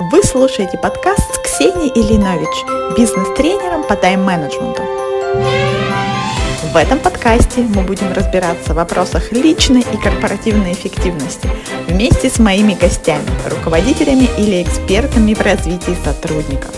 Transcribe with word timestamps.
Вы 0.00 0.24
слушаете 0.24 0.76
подкаст 0.76 1.20
с 1.20 1.38
Ксенией 1.38 1.92
Ильинович, 1.94 2.96
бизнес-тренером 2.96 3.84
по 3.84 3.94
тайм-менеджменту. 3.94 4.82
В 6.72 6.76
этом 6.76 6.98
подкасте 6.98 7.60
мы 7.60 7.82
будем 7.82 8.12
разбираться 8.12 8.72
в 8.72 8.76
вопросах 8.76 9.30
личной 9.30 9.82
и 9.82 9.96
корпоративной 9.96 10.72
эффективности 10.72 11.48
вместе 11.86 12.28
с 12.28 12.40
моими 12.40 12.74
гостями, 12.74 13.30
руководителями 13.48 14.28
или 14.36 14.64
экспертами 14.64 15.32
в 15.32 15.40
развитии 15.40 15.96
сотрудников. 16.04 16.74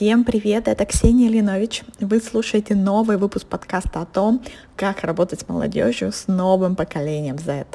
Всем 0.00 0.24
привет, 0.24 0.66
это 0.66 0.86
Ксения 0.86 1.28
Ильинович. 1.28 1.82
Вы 2.00 2.22
слушаете 2.22 2.74
новый 2.74 3.18
выпуск 3.18 3.46
подкаста 3.46 4.00
о 4.00 4.06
том, 4.06 4.42
как 4.74 5.04
работать 5.04 5.40
с 5.40 5.46
молодежью 5.46 6.10
с 6.10 6.26
новым 6.26 6.74
поколением 6.74 7.36
Z. 7.36 7.66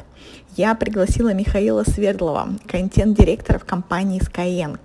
Я 0.56 0.74
пригласила 0.74 1.32
Михаила 1.32 1.84
Свердлова, 1.84 2.48
контент-директора 2.66 3.60
в 3.60 3.64
компании 3.64 4.20
Skyeng. 4.20 4.80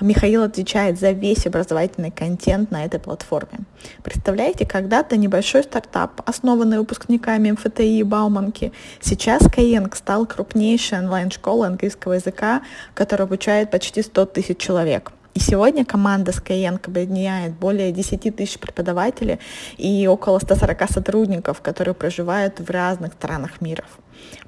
Михаил 0.00 0.42
отвечает 0.42 0.98
за 0.98 1.12
весь 1.12 1.46
образовательный 1.46 2.10
контент 2.10 2.72
на 2.72 2.84
этой 2.84 2.98
платформе. 2.98 3.60
Представляете, 4.02 4.66
когда-то 4.66 5.16
небольшой 5.16 5.62
стартап, 5.62 6.20
основанный 6.28 6.78
выпускниками 6.78 7.52
МФТИ 7.52 8.00
и 8.00 8.02
Бауманки, 8.02 8.72
сейчас 9.00 9.42
Skyeng 9.42 9.94
стал 9.94 10.26
крупнейшей 10.26 10.98
онлайн-школой 10.98 11.68
английского 11.68 12.14
языка, 12.14 12.62
которая 12.94 13.28
обучает 13.28 13.70
почти 13.70 14.02
100 14.02 14.26
тысяч 14.26 14.58
человек. 14.58 15.12
И 15.32 15.38
сегодня 15.38 15.84
команда 15.84 16.32
Skyeng 16.32 16.80
объединяет 16.84 17.54
более 17.54 17.92
10 17.92 18.34
тысяч 18.34 18.58
преподавателей 18.58 19.38
и 19.78 20.08
около 20.08 20.40
140 20.40 20.90
сотрудников, 20.90 21.60
которые 21.60 21.94
проживают 21.94 22.58
в 22.58 22.68
разных 22.68 23.12
странах 23.12 23.60
мира. 23.60 23.84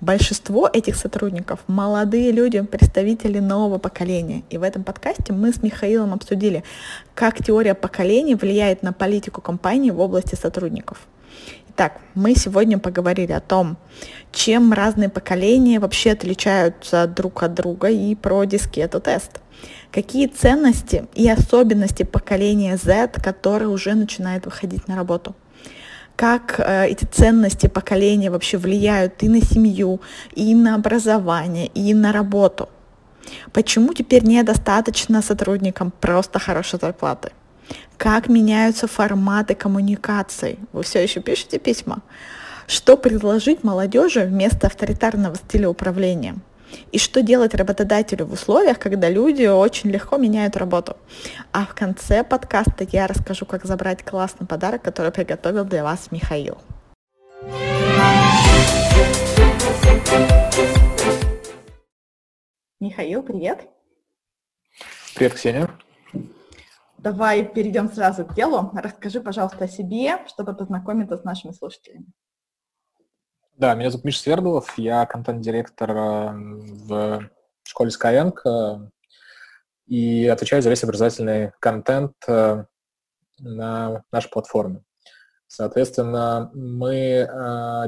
Большинство 0.01 0.69
этих 0.73 0.97
сотрудников– 0.97 1.61
молодые 1.69 2.33
люди, 2.33 2.61
представители 2.63 3.39
нового 3.39 3.79
поколения. 3.79 4.43
И 4.51 4.59
в 4.59 4.63
этом 4.63 4.83
подкасте 4.83 5.33
мы 5.33 5.53
с 5.53 5.63
Михаилом 5.63 6.13
обсудили, 6.13 6.65
как 7.15 7.43
теория 7.43 7.74
поколений 7.74 8.35
влияет 8.35 8.83
на 8.83 8.93
политику 8.93 9.41
компании 9.41 9.91
в 9.91 10.01
области 10.01 10.35
сотрудников. 10.35 11.07
Итак, 11.74 12.01
мы 12.15 12.34
сегодня 12.34 12.78
поговорили 12.78 13.32
о 13.32 13.40
том, 13.40 13.78
чем 14.30 14.74
разные 14.74 15.09
поколения 15.09 15.80
вообще 15.80 16.12
отличаются 16.12 17.06
друг 17.06 17.42
от 17.42 17.54
друга 17.54 17.88
и 17.88 18.15
про 18.15 18.45
дискету-тест. 18.45 19.40
Какие 19.90 20.26
ценности 20.26 21.06
и 21.15 21.30
особенности 21.30 22.02
поколения 22.02 22.76
Z, 22.76 23.12
которое 23.24 23.68
уже 23.68 23.95
начинает 23.95 24.45
выходить 24.45 24.87
на 24.87 24.96
работу 24.96 25.34
как 26.15 26.60
э, 26.60 26.88
эти 26.88 27.06
ценности 27.06 27.68
поколения 27.68 28.30
вообще 28.30 28.59
влияют 28.59 29.23
и 29.23 29.30
на 29.30 29.40
семью, 29.40 30.02
и 30.34 30.54
на 30.54 30.74
образование, 30.74 31.68
и 31.68 31.95
на 31.95 32.12
работу. 32.12 32.68
Почему 33.52 33.95
теперь 33.95 34.23
недостаточно 34.23 35.23
сотрудникам 35.23 35.90
просто 35.90 36.38
хорошей 36.38 36.78
зарплаты? 36.78 37.32
Как 37.96 38.28
меняются 38.28 38.87
форматы 38.87 39.54
коммуникаций? 39.54 40.59
Вы 40.73 40.82
все 40.82 41.02
еще 41.02 41.20
пишете 41.20 41.59
письма? 41.59 42.02
Что 42.66 42.96
предложить 42.96 43.65
молодежи 43.65 44.20
вместо 44.20 44.66
авторитарного 44.66 45.37
стиля 45.37 45.68
управления? 45.68 46.37
и 46.90 46.98
что 46.98 47.23
делать 47.23 47.54
работодателю 47.54 48.26
в 48.26 48.32
условиях, 48.32 48.78
когда 48.78 49.09
люди 49.09 49.46
очень 49.46 49.90
легко 49.90 50.16
меняют 50.16 50.56
работу. 50.56 50.96
А 51.52 51.66
в 51.66 51.74
конце 51.74 52.24
подкаста 52.24 52.87
я 52.90 53.06
расскажу, 53.06 53.46
как 53.46 53.65
забрать 53.65 54.02
классный 54.02 54.46
подарок, 54.46 54.82
который 54.82 55.12
приготовил 55.12 55.65
для 55.65 55.84
вас 55.84 56.09
Михаил. 56.10 56.59
Михаил, 62.80 63.23
привет. 63.23 63.68
Привет, 65.15 65.34
Ксения. 65.34 65.70
Давай 67.03 67.45
перейдем 67.45 67.93
сразу 67.93 68.25
к 68.25 68.33
делу. 68.33 68.71
Расскажи, 68.75 69.21
пожалуйста, 69.21 69.65
о 69.65 69.69
себе, 69.69 70.25
чтобы 70.29 70.55
познакомиться 70.55 71.19
с 71.19 71.25
нашими 71.25 71.51
слушателями. 71.51 72.07
Да, 73.57 73.75
меня 73.75 73.91
зовут 73.91 74.05
Миша 74.05 74.21
Свердлов, 74.21 74.79
я 74.79 75.05
контент-директор 75.07 75.91
э, 75.91 76.33
в 76.33 77.29
школе 77.65 77.91
Skyeng 77.91 78.35
э, 78.45 78.89
и 79.87 80.29
отвечаю 80.29 80.62
за 80.62 80.71
весь 80.71 80.85
образовательный 80.85 81.51
контент 81.59 82.12
э, 82.29 82.67
на 83.41 84.05
нашей 84.12 84.31
платформе. 84.31 84.85
Соответственно, 85.49 86.53
мы 86.55 87.29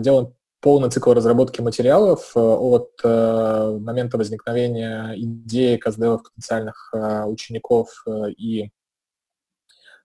делаем 0.01 0.35
полный 0.61 0.91
цикл 0.91 1.13
разработки 1.13 1.61
материалов 1.63 2.33
от 2.35 2.91
момента 3.03 4.19
возникновения 4.19 5.15
идеи 5.17 5.77
КСД 5.79 6.23
потенциальных 6.23 6.93
учеников 7.27 8.05
и 8.37 8.71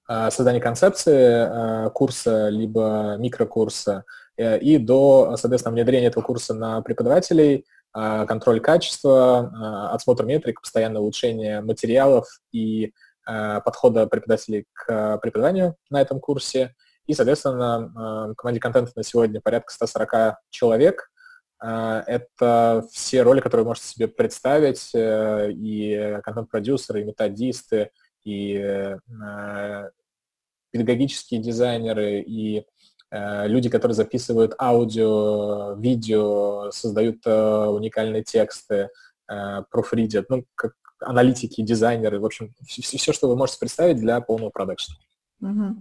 создания 0.10 0.60
концепции 0.60 1.90
курса 1.92 2.50
либо 2.50 3.16
микрокурса– 3.20 4.06
Э, 4.40 4.58
и 4.58 4.78
до, 4.78 5.36
соответственно, 5.36 5.74
внедрения 5.76 6.08
этого 6.08 6.24
курса 6.24 6.54
на 6.54 6.82
преподавателей, 6.82 7.66
контроль 7.92 8.60
качества, 8.60 9.90
отсмотр 9.92 10.24
метрик, 10.24 10.62
постоянное 10.62 11.02
улучшение 11.02 11.62
материалов 11.62 12.28
и 12.52 12.94
подхода 13.26 14.06
преподавателей 14.06 14.68
к 14.74 15.18
преподаванию 15.18 15.76
на 15.90 16.00
этом 16.00 16.20
курсе. 16.20 16.76
И, 17.08 17.16
соответственно, 17.16 18.36
команде 18.38 18.60
контента 18.60 18.92
на 18.96 19.04
сегодня 19.04 19.42
порядка 19.42 19.74
140 19.74 20.36
человек. 20.52 21.10
Это 21.60 22.86
все 22.92 23.24
роли, 23.24 23.42
которые 23.42 23.64
вы 23.64 23.70
можете 23.70 23.88
себе 23.88 24.08
представить, 24.08 24.92
э, 24.94 25.52
и 25.52 26.20
контент-продюсеры, 26.24 27.02
и 27.02 27.06
методисты, 27.06 27.90
и 28.24 28.54
э, 28.56 28.98
педагогические 30.72 31.42
дизайнеры, 31.42 32.22
и 32.22 32.66
Э, 33.12 33.48
люди, 33.48 33.70
которые 33.70 33.96
записывают 33.96 34.54
аудио, 34.60 35.74
видео, 35.80 36.70
создают 36.72 37.26
э, 37.26 37.66
уникальные 37.68 38.24
тексты, 38.24 38.90
э, 39.28 39.64
профридят, 39.72 40.30
ну, 40.30 40.46
как 40.56 40.74
аналитики, 41.00 41.62
дизайнеры, 41.62 42.20
в 42.20 42.26
общем, 42.26 42.54
все, 42.68 43.14
что 43.14 43.28
вы 43.28 43.36
можете 43.36 43.60
представить 43.60 43.98
для 43.98 44.20
полного 44.22 44.50
продакшна. 44.50 44.96
Угу. 45.42 45.76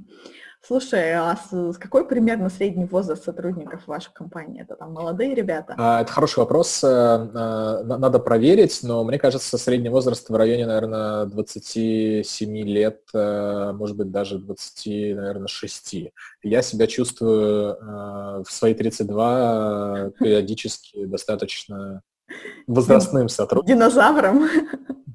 Слушай, 0.69 1.15
а 1.15 1.35
с, 1.35 1.51
с 1.51 1.79
какой 1.79 2.07
примерно 2.07 2.51
средний 2.51 2.85
возраст 2.85 3.25
сотрудников 3.25 3.87
вашей 3.87 4.13
компании? 4.13 4.61
Это 4.61 4.77
там 4.77 4.93
молодые 4.93 5.35
ребята? 5.35 5.75
А, 5.79 6.03
это 6.03 6.13
хороший 6.13 6.41
вопрос. 6.41 6.85
Э, 6.85 6.87
э, 6.87 7.85
надо 7.85 8.19
проверить, 8.19 8.81
но 8.83 9.03
мне 9.03 9.19
кажется, 9.19 9.57
средний 9.57 9.89
возраст 9.89 10.29
в 10.29 10.37
районе, 10.37 10.67
наверное, 10.67 11.25
27 11.25 12.55
лет, 12.67 13.01
э, 13.15 13.73
может 13.73 13.97
быть, 13.97 14.11
даже 14.11 14.39
20, 14.39 15.17
наверное, 15.17 15.47
6. 15.47 16.13
Я 16.43 16.61
себя 16.61 16.87
чувствую 16.87 17.79
в 18.45 18.51
свои 18.51 18.75
32 18.75 20.11
периодически 20.21 21.07
достаточно 21.07 22.03
возрастным 22.67 23.31
сотрудником. 23.31 23.75
Динозавром 23.75 24.49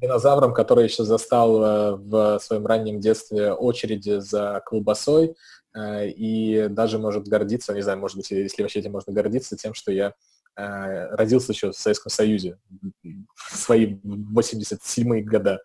динозавром, 0.04 0.54
который 0.54 0.84
еще 0.84 1.04
застал 1.04 1.64
э, 1.64 1.96
в 1.96 2.40
своем 2.40 2.66
раннем 2.66 3.00
детстве 3.00 3.54
очереди 3.54 4.20
за 4.20 4.62
колбасой 4.66 5.36
э, 5.76 6.10
и 6.10 6.68
даже 6.68 7.00
может 7.00 7.28
гордиться, 7.28 7.74
не 7.74 7.82
знаю, 7.82 8.00
может 8.00 8.18
быть, 8.18 8.30
если 8.30 8.62
вообще 8.62 8.80
этим 8.80 8.92
можно 8.92 9.14
гордиться, 9.14 9.56
тем, 9.56 9.74
что 9.74 9.92
я 9.92 10.14
э, 10.58 11.16
родился 11.16 11.54
еще 11.54 11.72
в 11.72 11.78
Советском 11.78 12.12
Союзе 12.12 12.58
в 13.04 13.56
свои 13.56 13.96
87-е 13.96 15.24
года. 15.24 15.62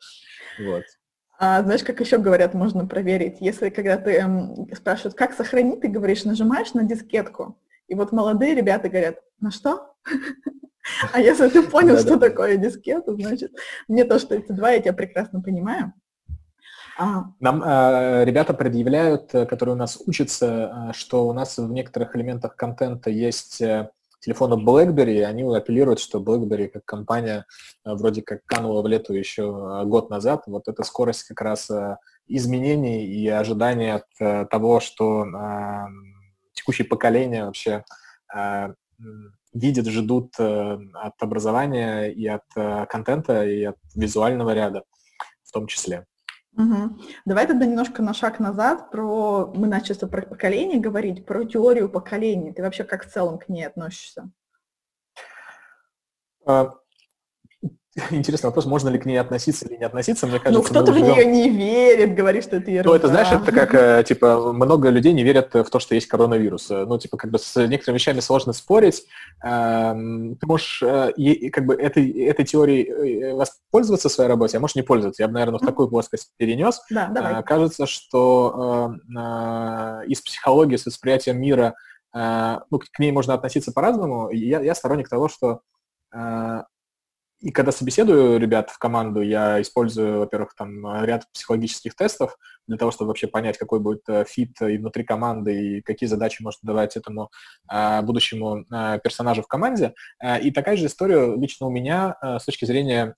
Вот. 0.61 0.85
А 1.41 1.63
знаешь, 1.63 1.85
как 1.85 2.01
еще 2.01 2.19
говорят, 2.19 2.55
можно 2.55 2.87
проверить, 2.87 3.37
если 3.41 3.71
когда 3.71 3.97
ты 3.97 4.13
эм, 4.13 4.69
спрашивают, 4.75 5.15
как 5.15 5.35
сохранить, 5.35 5.81
ты 5.81 5.89
говоришь, 5.89 6.25
нажимаешь 6.25 6.75
на 6.75 6.85
дискетку. 6.85 7.61
И 7.87 7.95
вот 7.95 8.13
молодые 8.13 8.55
ребята 8.55 8.89
говорят, 8.89 9.19
на 9.41 9.51
что? 9.51 9.95
А 11.13 11.21
если 11.21 11.49
ты 11.49 11.63
понял, 11.63 11.99
что 11.99 12.19
такое 12.19 12.57
дискета, 12.57 13.15
значит, 13.15 13.53
мне 13.89 14.05
тоже 14.05 14.27
32, 14.27 14.71
я 14.71 14.81
тебя 14.81 14.93
прекрасно 14.93 15.41
понимаю. 15.41 15.93
А. 16.99 17.27
Нам 17.39 17.63
э, 17.63 18.25
ребята 18.25 18.55
предъявляют, 18.55 19.33
э, 19.33 19.47
которые 19.47 19.77
у 19.77 19.79
нас 19.79 20.03
учатся, 20.05 20.91
э, 20.91 20.93
что 20.95 21.29
у 21.29 21.33
нас 21.33 21.57
в 21.57 21.71
некоторых 21.71 22.17
элементах 22.17 22.57
контента 22.57 23.09
есть 23.09 23.61
э, 23.61 23.91
телефоны 24.19 24.55
BlackBerry, 24.55 25.19
и 25.19 25.21
они 25.21 25.45
апеллируют, 25.45 26.01
что 26.01 26.19
BlackBerry 26.19 26.67
как 26.67 26.85
компания 26.85 27.47
э, 27.85 27.95
вроде 27.95 28.23
как 28.23 28.45
канула 28.47 28.83
в 28.83 28.89
лету 28.89 29.13
еще 29.13 29.85
год 29.85 30.11
назад. 30.11 30.43
Вот 30.47 30.67
эта 30.67 30.83
скорость 30.83 31.23
как 31.23 31.41
раз 31.41 31.71
изменений 32.27 33.07
и 33.07 33.29
ожидания 33.29 34.03
от 34.19 34.51
того, 34.51 34.81
что 34.81 35.25
э, 35.25 35.87
текущее 36.53 36.87
поколение 36.87 37.45
вообще 37.45 37.85
э, 38.35 38.75
видят, 39.53 39.87
ждут 39.87 40.35
э, 40.39 40.79
от 40.95 41.23
образования 41.23 42.07
и 42.07 42.27
от 42.27 42.45
э, 42.57 42.87
контента, 42.87 43.45
и 43.45 43.65
от 43.65 43.77
визуального 43.95 44.55
ряда 44.55 44.85
в 45.45 45.53
том 45.53 45.67
числе. 45.67 46.07
Угу. 46.57 46.99
Давай 47.25 47.47
тогда 47.47 47.67
немножко 47.67 48.03
на 48.03 48.15
шаг 48.15 48.41
назад 48.41 48.91
про, 48.91 49.53
мы 49.55 49.67
начали 49.69 49.97
про 50.07 50.23
поколение 50.23 50.81
говорить, 50.81 51.25
про 51.25 51.45
теорию 51.45 51.89
поколений. 51.89 52.53
Ты 52.53 52.63
вообще 52.63 52.85
как 52.85 53.07
в 53.07 53.13
целом 53.13 53.39
к 53.39 53.49
ней 53.49 53.65
относишься? 53.65 54.31
Интересный 58.11 58.49
вопрос, 58.49 58.67
можно 58.67 58.89
ли 58.89 58.99
к 58.99 59.07
ней 59.07 59.17
относиться 59.17 59.67
или 59.67 59.77
не 59.77 59.85
относиться. 59.85 60.27
Мне 60.27 60.37
Ну, 60.37 60.43
кажется, 60.43 60.63
мы 60.63 60.69
кто-то 60.69 60.93
в 60.93 60.95
живем- 60.95 61.13
нее 61.15 61.25
не 61.25 61.49
верит, 61.51 62.15
говорит, 62.15 62.45
что 62.45 62.57
это 62.57 62.71
ерунда. 62.71 62.91
Ну, 62.91 62.95
это, 62.97 63.09
знаешь, 63.09 63.29
это 63.33 63.53
как, 63.53 63.75
э, 63.75 64.05
типа, 64.07 64.53
много 64.53 64.89
людей 64.91 65.13
не 65.13 65.23
верят 65.23 65.53
в 65.55 65.65
то, 65.65 65.79
что 65.79 65.95
есть 65.95 66.07
коронавирус. 66.07 66.71
Э, 66.71 66.85
Ну, 66.87 66.99
типа, 66.99 67.17
как 67.17 67.31
бы 67.31 67.39
с 67.39 67.57
некоторыми 67.67 67.99
вещами 67.99 68.21
сложно 68.21 68.53
спорить. 68.53 69.05
Эм, 69.45 70.37
Ты 70.37 70.47
можешь 70.47 70.83
э, 70.83 71.13
как 71.53 71.67
бы 71.67 71.75
этой, 71.75 72.11
этой 72.27 72.45
теорией 72.45 73.33
воспользоваться 73.33 74.09
в 74.09 74.13
своей 74.13 74.29
работе, 74.31 74.57
а 74.57 74.61
можешь 74.61 74.77
не 74.77 74.83
пользоваться. 74.83 75.23
Я 75.23 75.29
бы, 75.29 75.35
наверное, 75.35 75.59
в 75.59 75.67
такую 75.67 75.89
плоскость 75.89 76.31
перенес. 76.37 76.81
Да, 76.91 77.09
давай. 77.09 77.43
Кажется, 77.43 77.87
что 77.87 78.95
из 80.07 80.21
психологии, 80.21 80.77
с 80.77 80.87
восприятием 80.87 81.41
мира, 81.41 81.75
ну, 82.15 82.79
к 82.79 82.99
ней 82.99 83.13
можно 83.13 83.35
относиться 83.35 83.73
по-разному. 83.73 84.31
Я, 84.31 84.61
я 84.61 84.75
сторонник 84.75 85.09
того, 85.09 85.29
что 85.29 85.61
и 87.41 87.53
когда 87.53 87.71
собеседую 87.71 88.41
ребят 88.41 88.71
в 88.71 88.79
команду, 88.79 89.21
я 89.21 89.63
использую, 89.63 90.19
во-первых, 90.19 90.55
там 90.57 91.05
ряд 91.05 91.25
психологических 91.33 91.95
тестов 91.95 92.37
для 92.67 92.77
того, 92.77 92.91
чтобы 92.91 93.09
вообще 93.09 93.29
понять, 93.29 93.57
какой 93.59 93.79
будет 93.79 94.03
э, 94.09 94.25
фит 94.25 94.61
и 94.61 94.77
внутри 94.77 95.05
команды, 95.05 95.79
и 95.79 95.83
какие 95.83 96.09
задачи 96.09 96.43
может 96.43 96.59
давать 96.63 96.97
этому 96.97 97.31
э, 97.73 98.03
будущему 98.03 98.65
э, 98.73 98.99
персонажу 99.03 99.43
в 99.43 99.47
команде. 99.47 99.95
И 100.43 100.51
такая 100.51 100.77
же 100.77 100.87
история 100.87 101.37
лично 101.37 101.67
у 101.67 101.71
меня 101.71 102.17
с 102.21 102.45
точки 102.45 102.65
зрения 102.65 103.15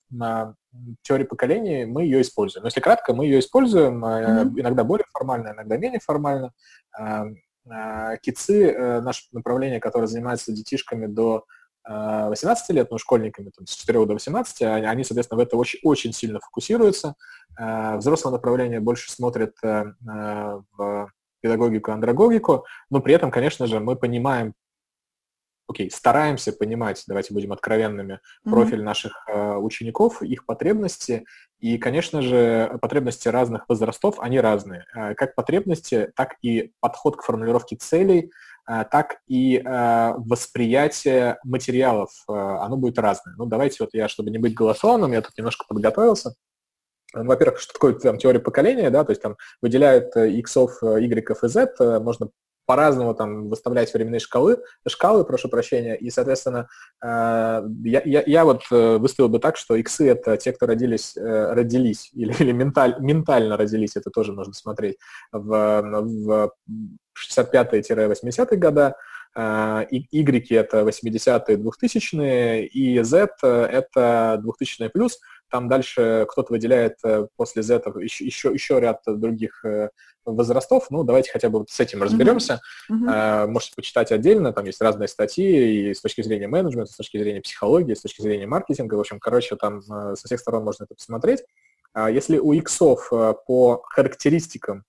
теории 1.01 1.23
поколений, 1.23 1.85
мы 1.85 2.03
ее 2.03 2.21
используем. 2.21 2.63
Но 2.63 2.67
если 2.67 2.79
кратко, 2.79 3.13
мы 3.13 3.25
ее 3.25 3.39
используем 3.39 3.97
Мгм. 3.99 4.59
иногда 4.59 4.83
более 4.83 5.05
формально, 5.11 5.49
иногда 5.49 5.77
менее 5.77 5.99
формально. 5.99 6.51
Э, 6.99 7.25
э, 7.65 8.17
Кицы, 8.21 9.01
наше 9.01 9.23
направление, 9.31 9.79
которое 9.79 10.07
занимается 10.07 10.51
детишками 10.51 11.07
до 11.07 11.45
18 11.85 12.69
лет, 12.75 12.91
ну, 12.91 12.97
школьниками 12.97 13.49
там, 13.55 13.65
с 13.65 13.75
4 13.75 14.05
до 14.05 14.13
18, 14.13 14.61
они, 14.61 14.85
они, 14.85 15.03
соответственно, 15.03 15.39
в 15.39 15.45
это 15.45 15.57
очень, 15.57 15.79
очень 15.83 16.13
сильно 16.13 16.39
фокусируются. 16.39 17.15
Э, 17.59 17.97
Взрослое 17.97 18.31
направление 18.31 18.79
больше 18.79 19.11
смотрит 19.11 19.55
э, 19.63 19.85
э, 20.07 20.61
в 20.77 21.11
педагогику, 21.41 21.91
андрогогику, 21.91 22.65
но 22.89 23.01
при 23.01 23.13
этом, 23.15 23.31
конечно 23.31 23.67
же, 23.67 23.79
мы 23.79 23.95
понимаем, 23.95 24.53
окей, 25.67 25.89
стараемся 25.89 26.53
понимать, 26.53 27.03
давайте 27.07 27.33
будем 27.33 27.51
откровенными, 27.51 28.19
профиль 28.43 28.83
наших 28.83 29.25
э, 29.27 29.55
учеников, 29.55 30.21
их 30.21 30.45
потребности, 30.45 31.25
и, 31.59 31.77
конечно 31.77 32.21
же, 32.21 32.77
потребности 32.81 33.27
разных 33.27 33.67
возрастов, 33.69 34.19
они 34.19 34.39
разные. 34.39 34.85
Э, 34.93 35.15
Как 35.15 35.33
потребности, 35.33 36.11
так 36.15 36.35
и 36.41 36.73
подход 36.79 37.17
к 37.17 37.23
формулировке 37.23 37.75
целей, 37.75 38.19
э, 38.19 38.29
так 38.65 39.17
и 39.27 39.57
э, 39.57 40.13
восприятие 40.17 41.37
материалов, 41.43 42.11
э, 42.29 42.33
оно 42.33 42.77
будет 42.77 42.99
разное. 42.99 43.35
Ну, 43.37 43.45
давайте 43.45 43.77
вот 43.79 43.89
я, 43.93 44.07
чтобы 44.07 44.31
не 44.31 44.37
быть 44.37 44.53
голословным, 44.53 45.11
я 45.11 45.21
тут 45.21 45.37
немножко 45.37 45.65
подготовился. 45.67 46.35
Ну, 47.13 47.25
Во-первых, 47.25 47.59
что 47.59 47.73
такое 47.73 47.93
там, 47.93 48.17
теория 48.17 48.39
поколения, 48.39 48.89
да, 48.89 49.03
то 49.03 49.11
есть 49.11 49.21
там 49.21 49.35
выделяют 49.61 50.15
э, 50.15 50.31
иксов, 50.31 50.81
э, 50.81 51.01
и 51.01 51.47
z, 51.47 51.73
э, 51.79 51.99
можно 51.99 52.29
по-разному 52.65 53.13
там 53.13 53.49
выставлять 53.49 53.93
временные 53.93 54.19
шкалы, 54.21 54.57
шкалы, 54.87 55.25
прошу 55.25 55.49
прощения, 55.49 55.95
и, 55.97 56.09
соответственно, 56.09 56.69
э, 57.03 57.07
я, 57.83 58.01
я, 58.05 58.23
я 58.25 58.45
вот 58.45 58.61
э, 58.71 58.97
выставил 58.97 59.27
бы 59.27 59.39
так, 59.39 59.57
что 59.57 59.75
иксы— 59.75 60.07
это 60.09 60.37
те, 60.37 60.53
кто 60.53 60.67
родились, 60.67 61.17
э, 61.17 61.53
родились 61.53 62.09
или, 62.13 62.33
или 62.39 62.53
менталь, 62.53 62.95
ментально 62.99 63.57
родились, 63.57 63.97
это 63.97 64.09
тоже 64.09 64.31
можно 64.31 64.53
смотреть, 64.53 64.97
в, 65.33 65.81
в 65.81 66.53
65-80-е 67.17 68.57
года, 68.57 68.95
и 69.37 70.07
Y— 70.11 70.51
это 70.51 70.81
80-е, 70.81 71.57
2000-е, 71.57 72.65
и 72.65 73.01
Z— 73.01 73.29
это 73.41 74.41
2000-е 74.43 74.89
плюс, 74.89 75.19
там 75.51 75.67
дальше 75.67 76.25
кто-то 76.29 76.53
выделяет 76.53 76.95
э, 77.03 77.27
после 77.35 77.61
Z 77.61 77.83
еще, 77.99 78.25
еще, 78.25 78.53
еще 78.53 78.79
ряд 78.79 79.01
других 79.05 79.63
э, 79.65 79.89
возрастов. 80.25 80.87
Ну, 80.89 81.03
давайте 81.03 81.31
хотя 81.31 81.49
бы 81.49 81.59
вот 81.59 81.69
с 81.69 81.79
этим 81.79 82.01
разберемся. 82.01 82.61
Э, 82.89 83.45
Можете 83.47 83.73
почитать 83.75 84.11
отдельно, 84.13 84.53
там 84.53 84.65
есть 84.65 84.81
разные 84.81 85.09
статьи 85.09 85.89
и 85.89 85.93
с 85.93 86.01
точки 86.01 86.21
зрения 86.21 86.47
менеджмента, 86.47 86.93
с 86.93 86.95
точки 86.95 87.17
зрения 87.17 87.41
психологии, 87.41 87.93
с 87.93 88.01
точки 88.01 88.21
зрения 88.21 88.47
маркетинга. 88.47 88.95
В 88.95 89.01
общем, 89.01 89.19
короче, 89.19 89.57
там 89.57 89.79
э, 89.79 90.15
со 90.15 90.25
всех 90.25 90.39
сторон 90.39 90.63
можно 90.63 90.85
это 90.85 90.95
посмотреть. 90.95 91.43
А 91.93 92.09
Если 92.09 92.37
у 92.37 92.53
иксов 92.53 93.09
по 93.09 93.81
характеристикам 93.83 94.85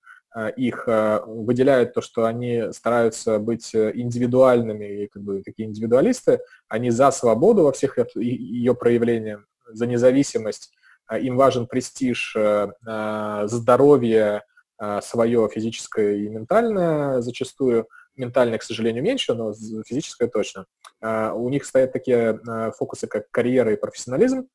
их 0.57 0.85
э, 0.87 1.21
выделяют 1.27 1.95
то, 1.95 2.01
что 2.01 2.25
они 2.25 2.73
стараются 2.73 3.39
быть 3.39 3.75
э, 3.75 3.93
индивидуальными 3.95 5.07
как 5.07 5.23
бы 5.23 5.43
такие 5.43 5.69
индивидуалисты, 5.69 6.41
они 6.69 6.91
за 6.91 7.11
свободу 7.11 7.65
во 7.65 7.73
всех 7.73 7.99
ее 8.17 8.75
проявлениях, 8.75 9.47
за 9.67 9.87
независимость, 9.87 10.73
им 11.21 11.37
важен 11.37 11.67
престиж, 11.67 12.35
э, 12.37 12.69
э, 12.87 13.43
здоровье 13.47 14.43
э, 14.81 15.01
свое 15.03 15.49
физическое 15.53 16.17
и 16.17 16.29
ментальное 16.29 17.21
зачастую. 17.21 17.89
Ментальное, 18.15 18.59
к 18.59 18.63
сожалению, 18.63 19.03
меньше, 19.03 19.33
но 19.33 19.55
физическое 19.87 20.29
точно. 20.29 20.67
Э, 21.01 21.33
У 21.33 21.49
них 21.49 21.65
стоят 21.65 21.93
такие 21.93 22.39
э, 22.47 22.73
фокусы, 22.77 23.07
как 23.07 23.31
карьера 23.31 23.73
и 23.73 23.77
профессионализм, 23.77 24.49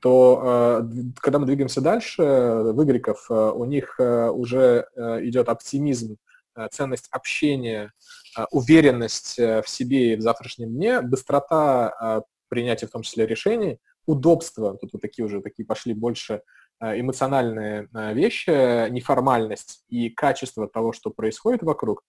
то 0.00 0.80
э, 0.82 0.88
когда 1.20 1.38
мы 1.38 1.46
двигаемся 1.46 1.80
дальше, 1.80 2.22
э, 2.22 2.72
в 2.72 2.84
игреков, 2.84 3.26
э, 3.30 3.34
у 3.34 3.64
них 3.64 3.98
уже 3.98 4.86
идет 4.96 5.48
оптимизм, 5.48 6.16
ценность 6.70 7.08
общения, 7.10 7.92
уверенность 8.50 9.36
в 9.36 9.64
себе 9.66 10.12
и 10.12 10.16
в 10.16 10.22
завтрашнем 10.22 10.70
дне, 10.70 11.02
быстрота 11.02 12.22
принятия 12.48 12.86
в 12.86 12.90
том 12.90 13.02
числе 13.02 13.26
решений, 13.26 13.78
удобство, 14.06 14.76
тут 14.78 14.94
вот 14.94 15.02
такие 15.02 15.26
уже 15.26 15.42
такие 15.42 15.66
пошли 15.66 15.92
больше 15.92 16.40
эмоциональные 16.80 17.88
вещи, 18.14 18.88
неформальность 18.88 19.84
и 19.90 20.08
качество 20.08 20.66
того, 20.66 20.94
что 20.94 21.10
происходит 21.10 21.62
вокруг, 21.62 22.02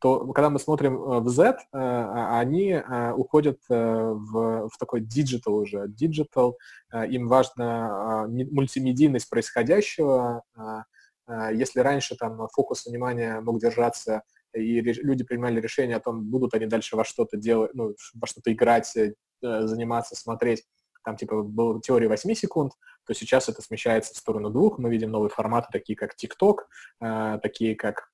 то 0.00 0.32
когда 0.32 0.50
мы 0.50 0.58
смотрим 0.60 0.94
э, 0.96 1.20
в 1.20 1.28
Z, 1.28 1.42
э, 1.44 1.54
а- 1.72 2.38
они 2.38 2.70
э, 2.70 3.12
уходят 3.12 3.58
в, 3.68 4.68
в 4.68 4.78
такой 4.78 5.00
digital 5.00 5.56
уже. 5.56 5.86
Digital, 5.88 6.56
им 6.94 7.28
важна 7.28 8.26
не- 8.28 8.44
мультимедийность 8.44 9.28
происходящего. 9.28 10.42
э, 10.56 11.50
Если 11.54 11.80
раньше 11.80 12.16
там 12.16 12.48
фокус 12.52 12.86
внимания 12.86 13.40
мог 13.40 13.60
держаться, 13.60 14.22
и 14.54 14.80
люди 14.80 15.24
принимали 15.24 15.60
решение 15.60 15.96
о 15.96 16.00
том, 16.00 16.24
будут 16.24 16.54
они 16.54 16.66
дальше 16.66 16.96
во 16.96 17.04
что-то 17.04 17.36
делать, 17.36 17.72
ну, 17.74 17.94
во 18.14 18.26
что-то 18.26 18.50
играть, 18.52 18.96
заниматься, 19.42 20.16
смотреть, 20.16 20.64
там 21.04 21.16
типа 21.16 21.42
была 21.42 21.80
теория 21.80 22.08
8 22.08 22.34
секунд, 22.34 22.72
то 23.06 23.14
сейчас 23.14 23.48
это 23.48 23.62
смещается 23.62 24.14
в 24.14 24.16
сторону 24.16 24.50
двух. 24.50 24.78
Мы 24.78 24.90
видим 24.90 25.10
новые 25.10 25.30
форматы, 25.30 25.68
такие 25.70 25.96
как 25.96 26.14
TikTok, 26.14 27.38
такие 27.42 27.74
как 27.76 28.08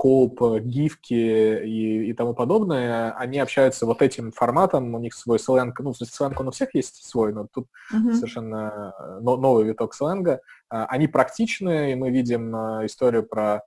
коуп, 0.00 0.40
гифки 0.60 1.12
и, 1.12 2.08
и 2.08 2.12
тому 2.14 2.32
подобное, 2.34 3.12
они 3.12 3.38
общаются 3.38 3.84
вот 3.84 4.00
этим 4.00 4.32
форматом, 4.32 4.94
у 4.94 4.98
них 4.98 5.12
свой 5.12 5.38
сленг, 5.38 5.78
ну, 5.80 5.92
сленг 5.92 6.40
он 6.40 6.48
у 6.48 6.50
всех 6.52 6.74
есть 6.74 7.04
свой, 7.06 7.34
но 7.34 7.46
тут 7.52 7.66
Мгм. 7.92 8.14
совершенно 8.14 8.94
э, 8.98 9.18
но- 9.20 9.36
новый 9.36 9.64
виток 9.66 9.92
сленга. 9.94 10.40
А, 10.70 10.86
Они 10.86 11.06
практичны, 11.06 11.92
и 11.92 11.94
мы 11.96 12.10
видим 12.10 12.56
э, 12.56 12.86
историю 12.86 13.24
про 13.24 13.56
э, 13.56 13.60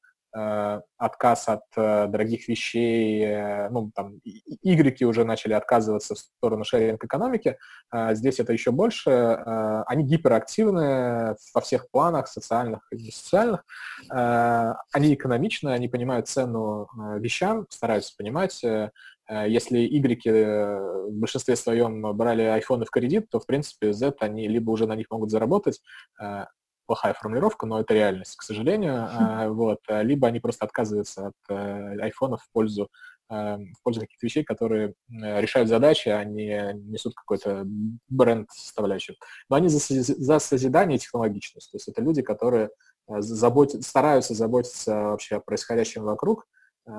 отказ 0.98 1.48
от 1.48 1.62
э, 1.78 2.08
дорогих 2.08 2.48
вещей, 2.48 3.24
э, 3.24 3.70
ну, 3.70 3.92
там, 3.94 4.20
игреки 4.63 5.06
уже 5.06 5.25
начали 5.25 5.54
отказываться 5.54 6.16
в 6.16 6.18
сторону 6.18 6.63
шеринг-экономики, 6.63 7.58
А 7.92 8.16
здесь 8.16 8.40
это 8.40 8.52
еще 8.54 8.72
больше. 8.72 9.12
Э, 9.12 9.84
Они 9.86 10.04
гиперактивны 10.04 11.36
во 11.54 11.62
всех 11.62 11.90
планах, 11.92 12.28
социальных 12.28 12.88
и 12.92 12.98
несоциальных. 12.98 13.63
Э, 14.12 14.74
Они 14.92 15.13
экономичны, 15.13 15.70
они 15.70 15.88
понимают 15.88 16.28
цену 16.28 16.88
э, 16.98 17.20
вещам, 17.20 17.68
стараются 17.70 18.13
понимать. 18.18 18.63
Э, 18.63 18.90
э, 19.30 19.50
Если 19.50 19.86
э, 19.86 21.08
в 21.10 21.13
большинстве 21.13 21.56
своем 21.56 22.02
брали 22.18 22.42
айфоны 22.44 22.86
в 22.86 22.90
кредит, 22.90 23.30
то, 23.30 23.40
в 23.40 23.46
принципе, 23.46 23.94
Z, 23.94 24.16
они 24.20 24.48
либо 24.48 24.72
уже 24.72 24.88
на 24.88 24.96
них 24.96 25.08
могут 25.12 25.30
заработать, 25.30 25.80
э, 26.20 26.46
плохая 26.86 27.13
формулировка, 27.13 27.66
но 27.66 27.80
это 27.80 27.94
реальность, 27.94 28.36
к 28.36 28.44
сожалению, 28.44 28.94
э, 28.94 29.50
вот, 29.50 29.80
э, 29.88 30.04
либо 30.04 30.28
они 30.28 30.40
просто 30.40 30.66
отказываются 30.66 31.28
от 31.28 31.34
э, 31.50 32.00
айфонов 32.02 32.42
в 32.44 32.52
пользу 32.52 32.90
э, 33.30 33.34
в 33.58 33.84
пользу 33.84 34.02
каких-то 34.02 34.25
вещей, 34.25 34.44
которые 34.44 34.90
э, 34.90 35.42
решают 35.42 35.70
задачи, 35.70 36.10
а 36.10 36.24
не 36.24 36.74
несут 36.74 37.13
какой-то 37.16 37.63
бренд 38.10 38.50
составляющий. 38.52 39.18
Но 39.50 39.56
они 39.56 39.70
за, 39.70 39.80
за 39.80 40.40
созидание 40.40 40.98
и 40.98 41.00
технологичность. 41.00 41.72
То 41.72 41.78
есть 41.78 41.88
это 41.88 42.02
люди, 42.02 42.22
которые 42.22 42.70
заботят, 43.08 43.84
стараются 43.84 44.34
заботиться 44.34 44.94
вообще 44.94 45.38
о 45.38 45.40
происходящем 45.40 46.04
вокруг, 46.04 46.46
э, 46.88 46.92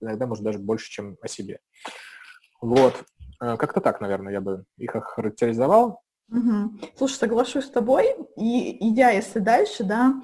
иногда, 0.00 0.26
может, 0.26 0.44
даже 0.44 0.58
больше, 0.58 0.90
чем 0.90 1.16
о 1.22 1.28
себе. 1.28 1.60
Вот. 2.60 3.04
Как-то 3.38 3.80
так, 3.80 4.00
наверное, 4.00 4.32
я 4.32 4.40
бы 4.40 4.64
их 4.78 4.96
охарактеризовал. 4.96 6.00
Мгм. 6.28 6.80
Слушай, 6.96 7.14
соглашусь 7.14 7.66
с 7.66 7.70
тобой. 7.70 8.14
И 8.36 8.90
идя 8.90 9.10
если 9.10 9.38
дальше, 9.38 9.84
да, 9.84 10.14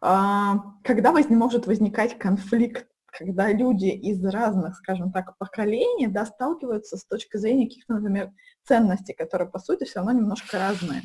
а, 0.00 0.56
когда 0.82 1.12
воз- 1.12 1.28
может 1.28 1.66
возникать 1.66 2.18
конфликт 2.18 2.86
когда 3.12 3.52
люди 3.52 3.86
из 3.86 4.24
разных, 4.24 4.76
скажем 4.76 5.12
так, 5.12 5.36
поколений, 5.36 6.06
да, 6.06 6.24
сталкиваются 6.24 6.96
с 6.96 7.04
точки 7.04 7.36
зрения 7.36 7.66
каких-то, 7.66 7.94
например, 7.94 8.30
ценностей, 8.64 9.12
которые, 9.12 9.50
по 9.50 9.58
сути, 9.58 9.84
все 9.84 9.98
равно 9.98 10.12
немножко 10.12 10.58
разные. 10.58 11.02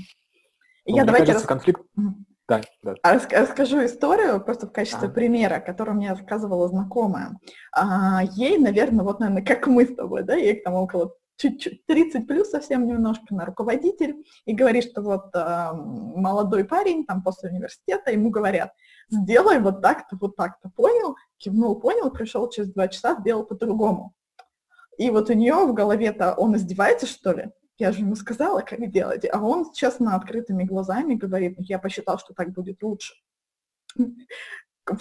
Ну, 0.85 0.95
Я 0.95 1.03
давайте 1.03 1.27
кажется, 1.27 1.47
рас... 1.47 1.47
конфликт... 1.47 1.81
Да, 2.47 2.61
да. 2.81 2.95
А 3.03 3.15
расскажу 3.15 3.85
историю 3.85 4.39
просто 4.39 4.67
в 4.67 4.71
качестве 4.71 5.09
а. 5.09 5.11
примера, 5.11 5.59
которую 5.59 5.97
мне 5.97 6.11
рассказывала 6.11 6.69
знакомая. 6.69 7.37
А, 7.73 8.23
ей, 8.23 8.57
наверное, 8.57 9.03
вот, 9.03 9.19
наверное, 9.19 9.43
как 9.43 9.67
мы 9.67 9.85
с 9.85 9.93
тобой, 9.93 10.23
да, 10.23 10.33
ей 10.35 10.61
там 10.61 10.75
около 10.75 11.13
чуть-чуть, 11.37 11.85
30 11.85 12.27
плюс 12.27 12.49
совсем 12.49 12.85
немножко, 12.87 13.33
на 13.33 13.45
руководитель, 13.45 14.23
и 14.45 14.53
говорит, 14.53 14.83
что 14.83 15.01
вот 15.01 15.33
э, 15.33 15.71
молодой 15.73 16.65
парень 16.65 17.05
там 17.05 17.23
после 17.23 17.49
университета, 17.49 18.11
ему 18.11 18.29
говорят, 18.29 18.73
сделай 19.09 19.59
вот 19.59 19.81
так-то, 19.81 20.17
вот 20.19 20.35
так-то, 20.35 20.69
понял? 20.69 21.15
Кивнул, 21.37 21.79
понял, 21.79 22.11
пришел 22.11 22.49
через 22.49 22.71
два 22.73 22.87
часа, 22.87 23.15
сделал 23.19 23.45
по-другому. 23.45 24.13
И 24.97 25.09
вот 25.11 25.29
у 25.29 25.33
нее 25.33 25.53
в 25.65 25.73
голове-то 25.73 26.33
он 26.33 26.55
издевается, 26.55 27.05
что 27.05 27.31
ли? 27.31 27.51
Я 27.77 27.91
же 27.91 27.99
ему 27.99 28.15
сказала, 28.15 28.61
как 28.61 28.89
делать. 28.89 29.25
А 29.31 29.39
он 29.39 29.71
честно 29.71 30.15
открытыми 30.15 30.63
глазами 30.63 31.13
говорит, 31.13 31.55
я 31.59 31.77
посчитал, 31.77 32.17
что 32.17 32.33
так 32.33 32.51
будет 32.51 32.81
лучше. 32.81 33.13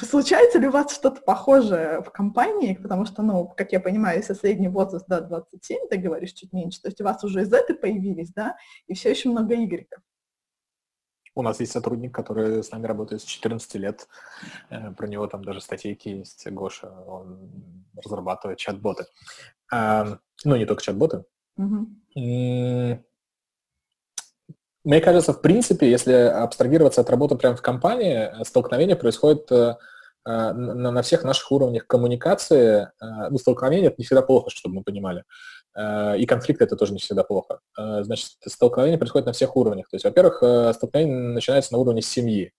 Случается 0.02 0.58
ли 0.58 0.66
у 0.66 0.72
вас 0.72 0.94
что-то 0.94 1.20
похожее 1.22 2.02
в 2.02 2.10
компании? 2.10 2.74
Потому 2.74 3.04
что, 3.06 3.22
ну, 3.22 3.46
как 3.46 3.72
я 3.72 3.80
понимаю, 3.80 4.18
если 4.18 4.34
средний 4.34 4.68
возраст, 4.68 5.06
да, 5.08 5.20
27, 5.20 5.88
ты 5.88 5.96
говоришь 5.96 6.32
чуть 6.32 6.52
меньше, 6.52 6.82
то 6.82 6.88
есть 6.88 7.00
у 7.00 7.04
вас 7.04 7.22
уже 7.22 7.42
из 7.42 7.52
этой 7.52 7.76
появились, 7.76 8.32
да, 8.32 8.56
и 8.88 8.94
все 8.94 9.10
еще 9.10 9.28
много 9.28 9.54
игреков. 9.54 10.00
У 11.36 11.42
нас 11.42 11.60
есть 11.60 11.72
сотрудник, 11.72 12.14
который 12.14 12.64
с 12.64 12.70
нами 12.70 12.86
работает 12.86 13.20
с 13.20 13.24
14 13.24 13.74
лет. 13.74 14.08
Э, 14.70 14.90
про 14.92 15.06
него 15.06 15.26
там 15.26 15.44
даже 15.44 15.60
статейки 15.60 16.08
есть. 16.08 16.50
Гоша, 16.50 16.90
он 16.90 17.84
разрабатывает 17.94 18.58
чат-боты. 18.58 19.04
Ну, 19.70 20.56
не 20.56 20.64
только 20.64 20.82
чат-боты. 20.82 21.24
Угу. 21.58 21.86
Мне 24.86 25.00
кажется, 25.00 25.32
в 25.32 25.42
принципе, 25.42 25.90
если 25.90 26.12
абстрагироваться 26.12 27.00
от 27.00 27.10
работы 27.10 27.34
прямо 27.34 27.56
в 27.56 27.60
компании, 27.60 28.30
столкновение 28.44 28.94
происходит 28.94 29.50
э, 29.50 29.74
э, 30.24 30.52
на 30.52 31.02
всех 31.02 31.24
наших 31.24 31.50
уровнях 31.50 31.88
коммуникации. 31.88 32.82
Э, 33.02 33.28
ну, 33.28 33.36
столкновение– 33.36 33.86
это 33.88 33.96
не 33.98 34.04
всегда 34.04 34.22
плохо, 34.22 34.48
чтобы 34.50 34.76
мы 34.76 34.82
понимали. 34.84 35.24
И 35.76 36.24
конфликт– 36.24 36.62
это 36.62 36.76
тоже 36.76 36.92
не 36.92 37.00
всегда 37.00 37.24
плохо. 37.24 37.58
Значит, 37.76 38.36
столкновение 38.46 38.96
происходит 38.96 39.26
на 39.26 39.32
всех 39.32 39.56
уровнях. 39.56 39.88
То 39.90 39.96
есть, 39.96 40.04
во-первых, 40.04 40.36
столкновение 40.76 41.16
начинается 41.16 41.72
на 41.72 41.78
уровне 41.78 42.00
семьи. 42.00 42.52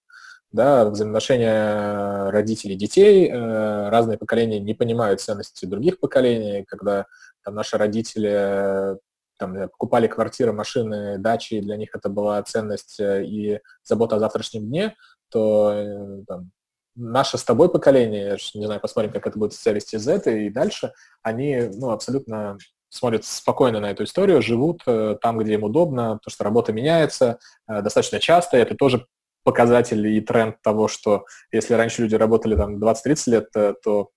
Да, 0.51 0.83
взаимоотношения 0.85 2.29
родителей 2.29 2.75
и 2.75 2.77
детей, 2.77 3.31
разные 3.31 4.17
поколения 4.17 4.59
не 4.59 4.73
понимают 4.73 5.21
ценности 5.21 5.65
других 5.65 5.99
поколений, 5.99 6.65
когда 6.65 7.05
там, 7.43 7.55
наши 7.55 7.77
родители 7.77 8.97
там, 9.37 9.55
э, 9.55 9.67
покупали 9.67 10.07
квартиры, 10.07 10.51
машины, 10.51 11.17
дачи, 11.17 11.59
для 11.59 11.77
них 11.77 11.95
это 11.95 12.09
была 12.09 12.41
ценность 12.43 12.99
э, 12.99 13.23
и 13.23 13.59
забота 13.83 14.17
о 14.17 14.19
завтрашнем 14.19 14.65
дне, 14.65 14.95
то 15.29 15.71
э, 15.71 16.23
там, 16.27 16.51
наше 16.95 17.37
с 17.37 17.43
тобой 17.43 17.69
поколение, 17.71 18.37
не 18.53 18.65
знаю, 18.65 18.81
посмотрим, 18.81 19.11
как 19.11 19.27
это 19.27 19.37
будет 19.37 19.53
себя 19.53 19.73
вести 19.73 19.97
Z 19.97 20.23
и 20.25 20.49
дальше, 20.49 20.93
они 21.21 21.69
ну, 21.73 21.91
абсолютно 21.91 22.57
смотрят 22.89 23.25
спокойно 23.25 23.79
на 23.79 23.91
эту 23.91 24.05
историю, 24.05 24.41
живут 24.41 24.83
там, 24.85 25.37
где 25.37 25.53
им 25.53 25.63
удобно, 25.63 26.19
то, 26.23 26.29
что 26.29 26.45
работа 26.45 26.71
меняется 26.71 27.37
достаточно 27.67 28.19
часто, 28.19 28.57
это 28.57 28.75
тоже 28.75 29.05
показатель 29.43 30.07
и 30.07 30.21
тренд 30.21 30.61
того, 30.61 30.87
что 30.87 31.25
если 31.51 31.73
раньше 31.73 32.01
люди 32.01 32.15
работали 32.15 32.55
там 32.55 32.81
20-30 32.81 33.17
лет, 33.27 33.51
то 33.83 34.09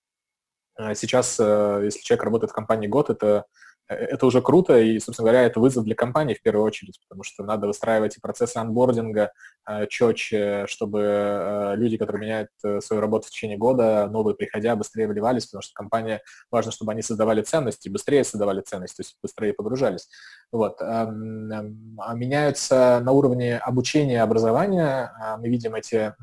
сейчас, 0.95 1.37
если 1.37 1.99
человек 2.01 2.23
работает 2.23 2.51
в 2.51 2.55
компании 2.55 2.87
год, 2.87 3.09
это 3.09 3.45
это 3.95 4.25
уже 4.25 4.41
круто, 4.41 4.79
и, 4.79 4.99
собственно 4.99 5.29
говоря, 5.29 5.45
это 5.45 5.59
вызов 5.59 5.83
для 5.83 5.95
компании 5.95 6.33
в 6.33 6.41
первую 6.41 6.65
очередь, 6.65 6.99
потому 7.07 7.23
что 7.23 7.43
надо 7.43 7.67
выстраивать 7.67 8.17
и 8.17 8.21
процессы 8.21 8.57
анбординга 8.57 9.31
э, 9.67 9.87
четче, 9.87 10.65
чтобы 10.67 11.01
э, 11.01 11.75
люди, 11.75 11.97
которые 11.97 12.21
меняют 12.21 12.49
свою 12.83 13.01
работу 13.01 13.27
в 13.27 13.29
течение 13.31 13.57
года, 13.57 14.07
новые 14.09 14.35
приходя, 14.35 14.75
быстрее 14.75 15.07
вливались, 15.07 15.45
потому 15.45 15.61
что 15.61 15.73
компания, 15.73 16.21
важно, 16.49 16.71
чтобы 16.71 16.91
они 16.91 17.01
создавали 17.01 17.41
ценности, 17.41 17.89
быстрее 17.89 18.23
создавали 18.23 18.61
ценности, 18.61 18.97
то 18.97 19.01
есть 19.01 19.17
быстрее 19.21 19.53
погружались. 19.53 20.09
Вот. 20.51 20.81
Эм, 20.81 21.51
эм, 21.51 21.97
а 21.99 22.13
меняются 22.13 22.99
на 23.03 23.11
уровне 23.11 23.57
обучения, 23.57 24.21
образования, 24.21 25.11
мы 25.39 25.49
видим 25.49 25.75
эти 25.75 26.13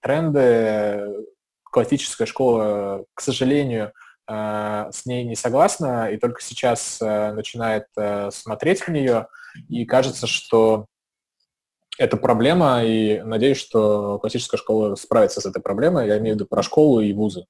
тренды, 0.00 1.24
классическая 1.64 2.26
школа, 2.26 3.04
к 3.14 3.20
сожалению, 3.20 3.92
Э, 3.92 4.07
с 4.28 5.06
ней 5.06 5.24
не 5.24 5.34
согласна 5.36 6.10
и 6.10 6.18
только 6.18 6.42
сейчас 6.42 6.98
э, 7.00 7.32
начинает 7.32 7.86
э, 7.96 8.30
смотреть 8.30 8.82
в 8.82 8.88
нее, 8.88 9.28
и 9.68 9.86
кажется, 9.86 10.26
что 10.26 10.86
это 11.98 12.16
проблема, 12.16 12.84
и 12.84 13.20
надеюсь, 13.22 13.56
что 13.56 14.18
классическая 14.18 14.58
школа 14.58 14.94
справится 14.96 15.40
с 15.40 15.46
этой 15.46 15.62
проблемой. 15.62 16.06
Я 16.06 16.18
имею 16.18 16.34
в 16.34 16.38
виду 16.38 16.46
про 16.46 16.62
школу 16.62 17.00
и 17.00 17.12
вузы. 17.12 17.46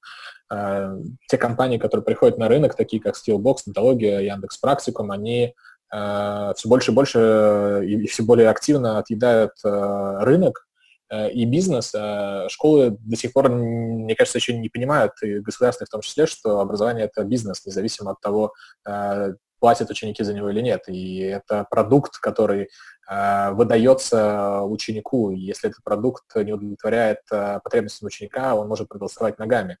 Те 0.49 1.37
компании, 1.37 1.77
которые 1.77 2.03
приходят 2.03 2.39
на 2.39 2.47
рынок, 2.47 2.75
такие 2.75 2.99
как 2.99 3.15
Skillbox, 3.15 3.57
Нотология, 3.67 4.21
Яндекс 4.21 4.57
Практикум, 4.57 5.11
они 5.11 5.53
все 5.91 6.55
больше 6.65 6.91
и 6.91 6.95
больше 6.95 7.83
и 7.85 8.07
все 8.07 8.23
более 8.23 8.49
активно 8.49 8.97
отъедают 8.97 9.51
рынок, 9.63 10.67
Э, 10.68 10.68
и 11.11 11.45
бизнес, 11.45 11.91
э, 11.95 12.47
школы 12.49 12.97
до 12.99 13.15
сих 13.15 13.33
пор, 13.33 13.49
мне 13.49 14.15
кажется, 14.15 14.37
еще 14.37 14.55
не 14.55 14.69
понимают, 14.69 15.13
и 15.23 15.39
государственные 15.39 15.87
в 15.87 15.91
том 15.91 16.01
числе, 16.01 16.27
что 16.27 16.59
образование– 16.59 17.05
это 17.11 17.23
бизнес, 17.23 17.65
независимо 17.65 18.11
от 18.11 18.21
того, 18.21 18.53
э, 18.87 19.33
платят 19.59 19.89
ученики 19.89 20.23
за 20.23 20.33
него 20.33 20.49
или 20.49 20.61
нет. 20.61 20.83
И 20.87 21.19
это 21.19 21.65
продукт, 21.69 22.17
который 22.17 22.69
выдается 23.09 24.61
ученику. 24.61 25.31
Если 25.31 25.69
этот 25.69 25.83
продукт 25.83 26.23
не 26.35 26.53
удовлетворяет 26.53 27.19
потребностям 27.27 28.05
ученика, 28.05 28.55
он 28.55 28.69
может 28.69 28.87
проголосовать 28.87 29.37
ногами. 29.39 29.77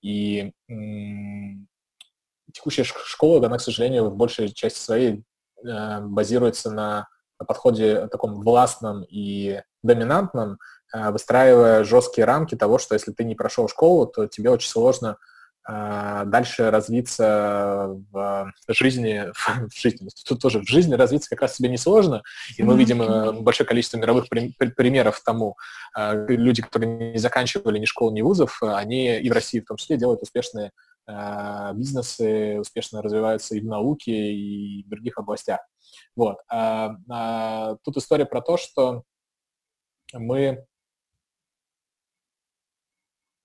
И 0.00 0.52
текущая 2.54 2.84
школа, 2.84 3.44
она, 3.44 3.58
к 3.58 3.60
сожалению, 3.60 4.08
в 4.08 4.16
большей 4.16 4.50
части 4.50 4.78
своей 4.78 5.24
базируется 5.62 6.70
на 6.70 7.08
подходе 7.46 8.06
таком 8.08 8.40
властном 8.42 9.04
и 9.08 9.60
доминантном, 9.88 10.58
э, 10.94 11.10
выстраивая 11.10 11.82
жесткие 11.82 12.24
рамки 12.24 12.54
того, 12.54 12.78
что 12.78 12.94
если 12.94 13.12
ты 13.12 13.24
не 13.24 13.34
прошел 13.34 13.68
школу, 13.68 14.06
то 14.06 14.26
тебе 14.26 14.50
очень 14.50 14.68
сложно 14.68 15.16
э, 15.68 16.22
дальше 16.26 16.70
развиться 16.70 17.88
в 18.12 18.52
жизни, 18.68 19.32
в 19.68 19.74
жизни, 19.74 20.08
тут 20.26 20.40
тоже 20.40 20.60
в 20.60 20.68
жизни 20.68 20.94
развиться 20.94 21.30
как 21.30 21.42
раз 21.42 21.56
тебе 21.56 21.68
несложно, 21.68 22.22
и 22.56 22.62
мы 22.62 22.76
видим 22.76 23.02
э, 23.02 23.32
большое 23.32 23.66
количество 23.66 23.98
мировых 23.98 24.26
примеров 24.28 25.20
тому. 25.24 25.56
Люди, 25.96 26.62
которые 26.62 27.12
не 27.12 27.18
заканчивали 27.18 27.78
ни 27.78 27.86
школ, 27.86 28.12
ни 28.12 28.22
вузов, 28.22 28.62
они 28.62 29.18
и 29.18 29.28
в 29.28 29.32
России 29.32 29.60
в 29.60 29.64
том 29.64 29.76
числе 29.76 29.96
делают 29.96 30.22
успешные 30.22 30.70
бизнесы, 31.72 32.58
успешно 32.60 33.00
развиваются 33.00 33.56
и 33.56 33.60
в 33.60 33.64
науке, 33.64 34.12
и 34.12 34.84
в 34.84 34.90
других 34.90 35.16
областях. 35.16 35.60
Вот. 36.14 36.36
Тут 37.82 37.96
история 37.96 38.26
про 38.26 38.42
то, 38.42 38.58
что 38.58 39.04
мы 40.12 40.64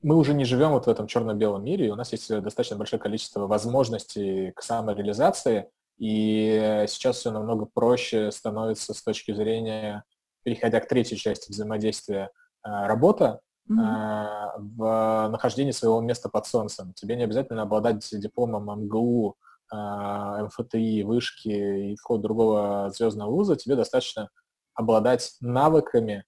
мы 0.04 0.18
уже 0.18 0.34
не 0.34 0.44
живем 0.44 0.72
вот 0.72 0.86
в 0.86 0.90
этом 0.90 1.08
черно-белом 1.08 1.64
мире, 1.64 1.88
и 1.88 1.90
у 1.90 1.96
нас 1.96 2.12
есть 2.12 2.28
достаточно 2.28 2.76
большое 2.76 3.02
количество 3.02 3.48
возможностей 3.48 4.52
к 4.52 4.62
самореализации, 4.62 5.70
и 5.98 6.84
сейчас 6.90 7.18
все 7.18 7.32
намного 7.32 7.66
проще 7.66 8.30
становится 8.32 8.94
с 8.94 9.02
точки 9.02 9.34
зрения, 9.34 10.04
переходя 10.44 10.82
к 10.82 10.90
третьей 10.90 11.18
части 11.18 11.50
взаимодействия, 11.50 12.32
а, 12.64 12.88
работа, 12.88 13.40
mm-hmm. 13.72 14.58
в 14.58 15.30
нахождении 15.32 15.72
своего 15.72 16.02
места 16.02 16.28
под 16.28 16.46
солнцем. 16.48 16.94
Тебе 16.94 17.16
не 17.16 17.24
обязательно 17.24 17.62
обладать 17.62 18.06
дипломом 18.12 18.84
МГУ, 18.84 19.38
МФТИ, 19.72 21.04
вышки 21.04 21.92
и 21.92 21.96
какого 21.96 22.20
другого 22.20 22.92
звездного 22.94 23.32
вуза, 23.32 23.56
тебе 23.56 23.76
достаточно 23.76 24.30
обладать 24.76 25.36
навыками 25.40 26.26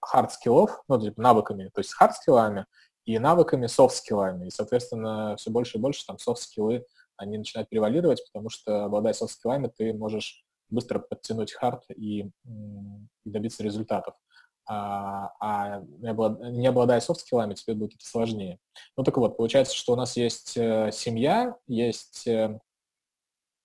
хард-скиллов, 0.00 0.70
а, 0.70 0.82
ну, 0.88 1.00
типа 1.00 1.20
навыками, 1.20 1.70
то 1.74 1.80
есть 1.80 1.94
хард-скиллами 1.94 2.66
и 3.04 3.18
навыками 3.18 3.66
софт-скиллами. 3.66 4.46
И, 4.46 4.50
соответственно, 4.50 5.36
все 5.36 5.50
больше 5.50 5.78
и 5.78 5.80
больше 5.80 6.04
там 6.06 6.18
софт-скиллы, 6.18 6.84
они 7.16 7.38
начинают 7.38 7.68
превалировать, 7.68 8.24
потому 8.32 8.50
что, 8.50 8.84
обладая 8.84 9.12
софт-скиллами, 9.12 9.70
ты 9.74 9.94
можешь 9.94 10.44
быстро 10.70 10.98
подтянуть 10.98 11.52
hard 11.52 11.84
и, 11.90 12.22
и 12.22 12.30
добиться 13.30 13.62
результатов 13.62 14.14
а, 14.66 15.32
а 15.40 15.80
не 15.80 16.66
обладая 16.66 17.00
софт-скиллами, 17.00 17.54
тебе 17.54 17.74
будет 17.74 17.94
это 17.94 18.06
сложнее. 18.06 18.58
Ну 18.96 19.04
так 19.04 19.16
вот, 19.16 19.36
получается, 19.36 19.74
что 19.76 19.92
у 19.92 19.96
нас 19.96 20.16
есть 20.16 20.56
э, 20.56 20.90
семья, 20.92 21.56
есть 21.66 22.26
э, 22.26 22.58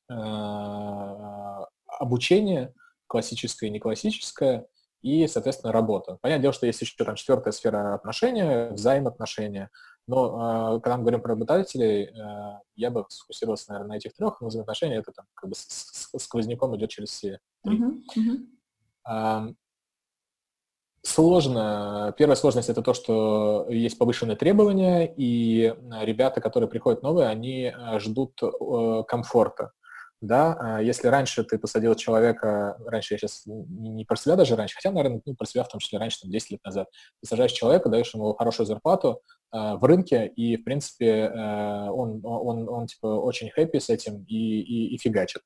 э, 0.10 1.66
обучение 2.00 2.74
классическое 3.08 3.70
и 3.70 3.72
не 3.72 3.80
классическое, 3.80 4.68
и, 5.02 5.28
соответственно, 5.28 5.72
работа. 5.72 6.18
Понятное 6.22 6.44
дело, 6.44 6.54
что 6.54 6.66
есть 6.66 6.82
еще 6.82 7.04
там 7.04 7.16
четвертая 7.16 7.52
сфера 7.52 7.94
отношения, 7.96 8.72
взаимоотношения, 8.72 9.70
Но 10.08 10.80
когда 10.82 10.98
мы 10.98 11.04
говорим 11.04 11.22
про 11.22 11.34
работодателей, 11.34 12.12
я 12.76 12.92
бы 12.92 13.06
сфокусировался, 13.10 13.72
наверное, 13.72 13.94
на 13.94 13.98
этих 13.98 14.14
трех, 14.14 14.42
но 14.42 14.48
взаимоотношения 14.48 14.98
это 14.98 15.12
там 15.12 15.26
как 15.36 15.50
бы 15.50 15.56
сквозняком 15.56 16.76
идет 16.76 16.90
через 16.90 17.10
все 17.10 17.40
три. 17.64 17.82
Uh-huh, 19.08 19.56
Сложно. 21.02 22.14
Первая 22.18 22.36
сложность 22.36 22.70
это 22.70 22.82
то, 22.82 22.94
что 22.94 23.68
есть 23.70 23.98
повышенные 23.98 24.36
требования, 24.36 25.12
и 25.16 25.74
ребята, 26.02 26.42
которые 26.42 26.70
приходят 26.70 27.04
новые, 27.04 27.30
они 27.30 27.74
ждут 28.00 28.42
комфорта 29.08 29.72
да, 30.22 30.58
а 30.60 30.82
если 30.82 31.08
раньше 31.08 31.44
ты 31.44 31.58
посадил 31.58 31.96
человека, 31.96 32.78
раньше 32.86 33.14
я 33.14 33.18
сейчас 33.18 33.44
не 33.46 34.04
про 34.04 34.18
себя 34.18 34.36
даже 34.36 34.56
раньше, 34.56 34.76
хотя, 34.76 34.92
наверное, 34.92 35.22
ну, 35.26 35.36
про 35.36 35.46
себя 35.46 35.64
в 35.64 35.70
том 35.70 35.80
числе 35.80 35.98
раньше, 35.98 36.22
там, 36.22 36.32
10 36.32 36.52
лет 36.52 36.64
назад, 36.66 36.90
ты 37.22 37.28
сажаешь 37.28 37.52
человека, 37.52 37.90
даешь 37.90 38.14
ему 38.14 38.34
хорошую 38.34 38.68
зарплату 38.68 39.22
э, 39.54 39.76
в 39.76 39.84
рынке, 39.86 40.28
и, 40.28 40.58
в 40.58 40.64
принципе, 40.66 41.06
э, 41.06 41.90
он, 41.90 42.20
он, 42.24 42.68
он, 42.68 42.88
типа, 42.88 43.08
очень 43.08 43.50
хэппи 43.50 43.80
с 43.80 43.90
этим 43.90 44.26
и, 44.28 44.62
и, 44.62 44.96
и 44.96 44.98
фигачит. 44.98 45.42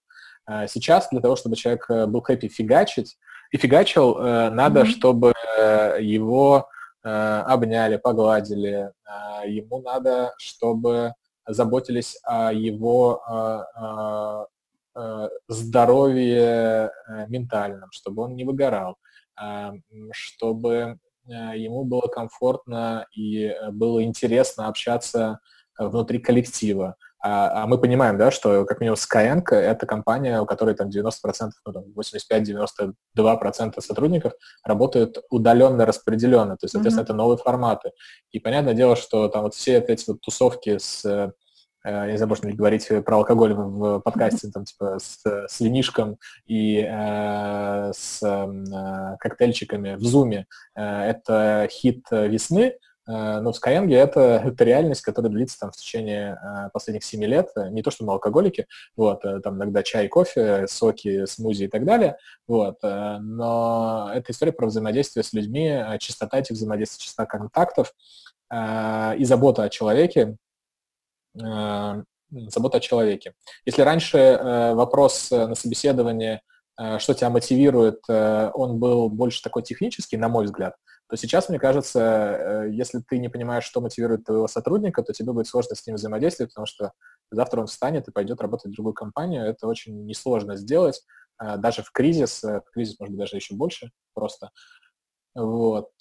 А 0.46 0.68
сейчас 0.68 1.08
для 1.12 1.22
того, 1.22 1.36
чтобы 1.36 1.56
человек 1.56 1.86
э, 1.90 2.08
был 2.08 2.22
хэппи 2.22 2.48
фигачить, 2.48 3.18
и 3.52 3.58
фигачил, 3.58 4.18
э, 4.18 4.50
надо, 4.50 4.82
mm-hmm. 4.82 4.86
чтобы 4.86 5.34
его 6.00 6.68
э, 7.04 7.10
обняли, 7.10 7.98
погладили, 7.98 8.92
э, 9.06 9.50
ему 9.50 9.82
надо, 9.82 10.34
чтобы 10.40 11.14
заботились 11.46 12.18
о 12.24 12.52
его 12.54 13.22
Э, 13.76 14.46
здоровье 15.48 16.92
э, 17.08 17.28
ментальном, 17.28 17.92
чтобы 17.92 18.24
он 18.24 18.36
не 18.36 18.44
выгорал, 18.44 18.98
а, 19.36 19.74
чтобы 20.12 21.00
э, 21.28 21.58
ему 21.58 21.84
было 21.84 22.08
комфортно 22.08 23.08
и 23.16 23.56
было 23.72 24.04
интересно 24.04 24.68
общаться 24.68 25.40
внутри 25.78 26.20
коллектива. 26.20 26.96
А, 27.26 27.64
а 27.64 27.68
мы 27.68 27.80
понимаем, 27.80 28.18
да, 28.18 28.32
что 28.32 28.66
как 28.66 28.82
минимум 28.82 28.98
Skyeng— 28.98 29.44
это 29.52 29.86
компания, 29.86 30.42
у 30.42 30.46
которой 30.46 30.76
там 30.76 30.90
90%, 30.90 31.12
ну, 31.66 31.94
85-92% 31.96 33.82
сотрудников 33.82 34.34
работают 34.64 35.20
удаленно 35.30 35.86
распределенно, 35.86 36.58
то 36.58 36.66
есть, 36.66 36.74
соответственно, 36.74 37.04
mm-hmm. 37.04 37.06
это 37.06 37.14
новые 37.14 37.38
форматы. 37.38 37.92
И 38.32 38.40
понятное 38.40 38.74
дело, 38.74 38.98
что 38.98 39.30
там 39.30 39.44
вот 39.44 39.56
все 39.56 39.78
эти 39.78 40.04
вот 40.08 40.20
тусовки 40.20 40.78
с 40.78 41.06
Э, 41.06 41.32
я 41.84 42.12
не 42.12 42.18
знаю, 42.18 42.30
можно 42.30 42.48
ли 42.48 42.54
говорить 42.54 42.88
про 43.06 43.18
алкоголь 43.18 43.54
в 43.54 44.00
подкасте, 44.00 44.50
там, 44.50 44.64
типа, 44.64 45.00
с, 45.00 45.22
с 45.26 45.60
винишком 45.60 46.18
и 46.46 46.80
э, 46.80 47.92
с 47.94 48.22
э, 48.24 49.18
коктейльчиками 49.20 49.96
в 49.96 50.04
зуме. 50.04 50.46
Э, 50.76 51.02
это 51.02 51.68
хит 51.70 52.06
весны, 52.10 52.62
э, 52.62 52.76
но 53.06 53.52
в 53.52 53.58
Skyeng 53.58 53.94
это, 53.94 54.42
это 54.46 54.64
реальность, 54.64 55.02
которая 55.02 55.30
длится 55.30 55.60
там 55.60 55.72
в 55.72 55.76
течение 55.76 56.38
э, 56.42 56.70
последних 56.72 57.04
семи 57.04 57.28
лет. 57.28 57.50
Не 57.72 57.84
то, 57.84 57.92
что 57.92 58.06
мы 58.06 58.14
алкоголики, 58.14 58.66
вот, 58.96 59.26
э, 59.26 59.42
там 59.42 59.58
иногда 59.58 59.84
чай, 59.84 60.08
кофе, 60.08 60.68
соки, 60.68 61.26
смузи 61.26 61.66
и 61.66 61.68
так 61.68 61.84
далее, 61.84 62.18
вот, 62.48 62.78
э, 62.84 63.18
но 63.20 64.10
это 64.14 64.32
история 64.32 64.54
про 64.54 64.68
взаимодействие 64.68 65.24
с 65.24 65.34
людьми, 65.34 65.84
чистота 66.00 66.40
этих 66.40 66.56
взаимодействий, 66.56 67.04
чистота 67.04 67.26
контактов 67.26 67.94
э, 68.50 69.18
и 69.18 69.26
забота 69.26 69.64
о 69.64 69.70
человеке, 69.70 70.38
Э, 70.53 70.53
забота 71.34 72.78
о 72.78 72.82
человеке. 72.82 73.34
Если 73.66 73.82
раньше 73.82 74.18
э, 74.18 74.74
вопрос 74.74 75.32
э, 75.32 75.48
на 75.48 75.56
собеседовании, 75.56 76.42
что 76.98 77.14
тебя 77.14 77.30
мотивирует, 77.30 78.00
он 78.10 78.80
был 78.80 79.08
больше 79.08 79.44
такой 79.44 79.62
технический, 79.62 80.18
на 80.18 80.28
мой 80.28 80.46
взгляд, 80.46 80.76
то 81.08 81.16
сейчас, 81.16 81.48
мне 81.48 81.60
кажется, 81.60 82.66
если 82.72 83.04
ты 83.08 83.20
не 83.20 83.30
понимаешь, 83.30 83.64
что 83.64 83.80
мотивирует 83.80 84.24
твоего 84.24 84.48
сотрудника, 84.48 85.04
то 85.04 85.14
тебе 85.14 85.34
будет 85.34 85.46
сложно 85.46 85.76
с 85.76 85.86
ним 85.86 85.98
взаимодействовать, 85.98 86.52
потому 86.52 86.66
что 86.66 86.94
завтра 87.30 87.62
он 87.62 87.68
встанет 87.68 88.08
и 88.08 88.12
пойдет 88.12 88.42
работать 88.42 88.72
в 88.72 88.74
другую 88.74 88.96
компанию. 88.96 89.46
Это 89.46 89.68
очень 89.68 90.08
несложно 90.08 90.56
сделать, 90.56 91.04
даже 91.38 91.84
в 91.84 91.92
кризис, 91.92 92.42
в 92.42 92.64
кризис, 92.74 93.00
может 93.00 93.12
быть, 93.12 93.20
даже 93.20 93.36
еще 93.36 93.54
больше 93.54 93.92
просто. 94.16 94.50
Вот. 95.36 95.92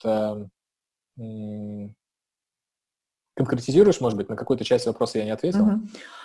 Конкретизируешь, 3.34 4.00
может 4.00 4.18
быть, 4.18 4.28
на 4.28 4.36
какую-то 4.36 4.64
часть 4.64 4.86
вопроса 4.86 5.18
я 5.18 5.24
не 5.24 5.30
ответил? 5.30 5.62
Угу. 5.62 5.80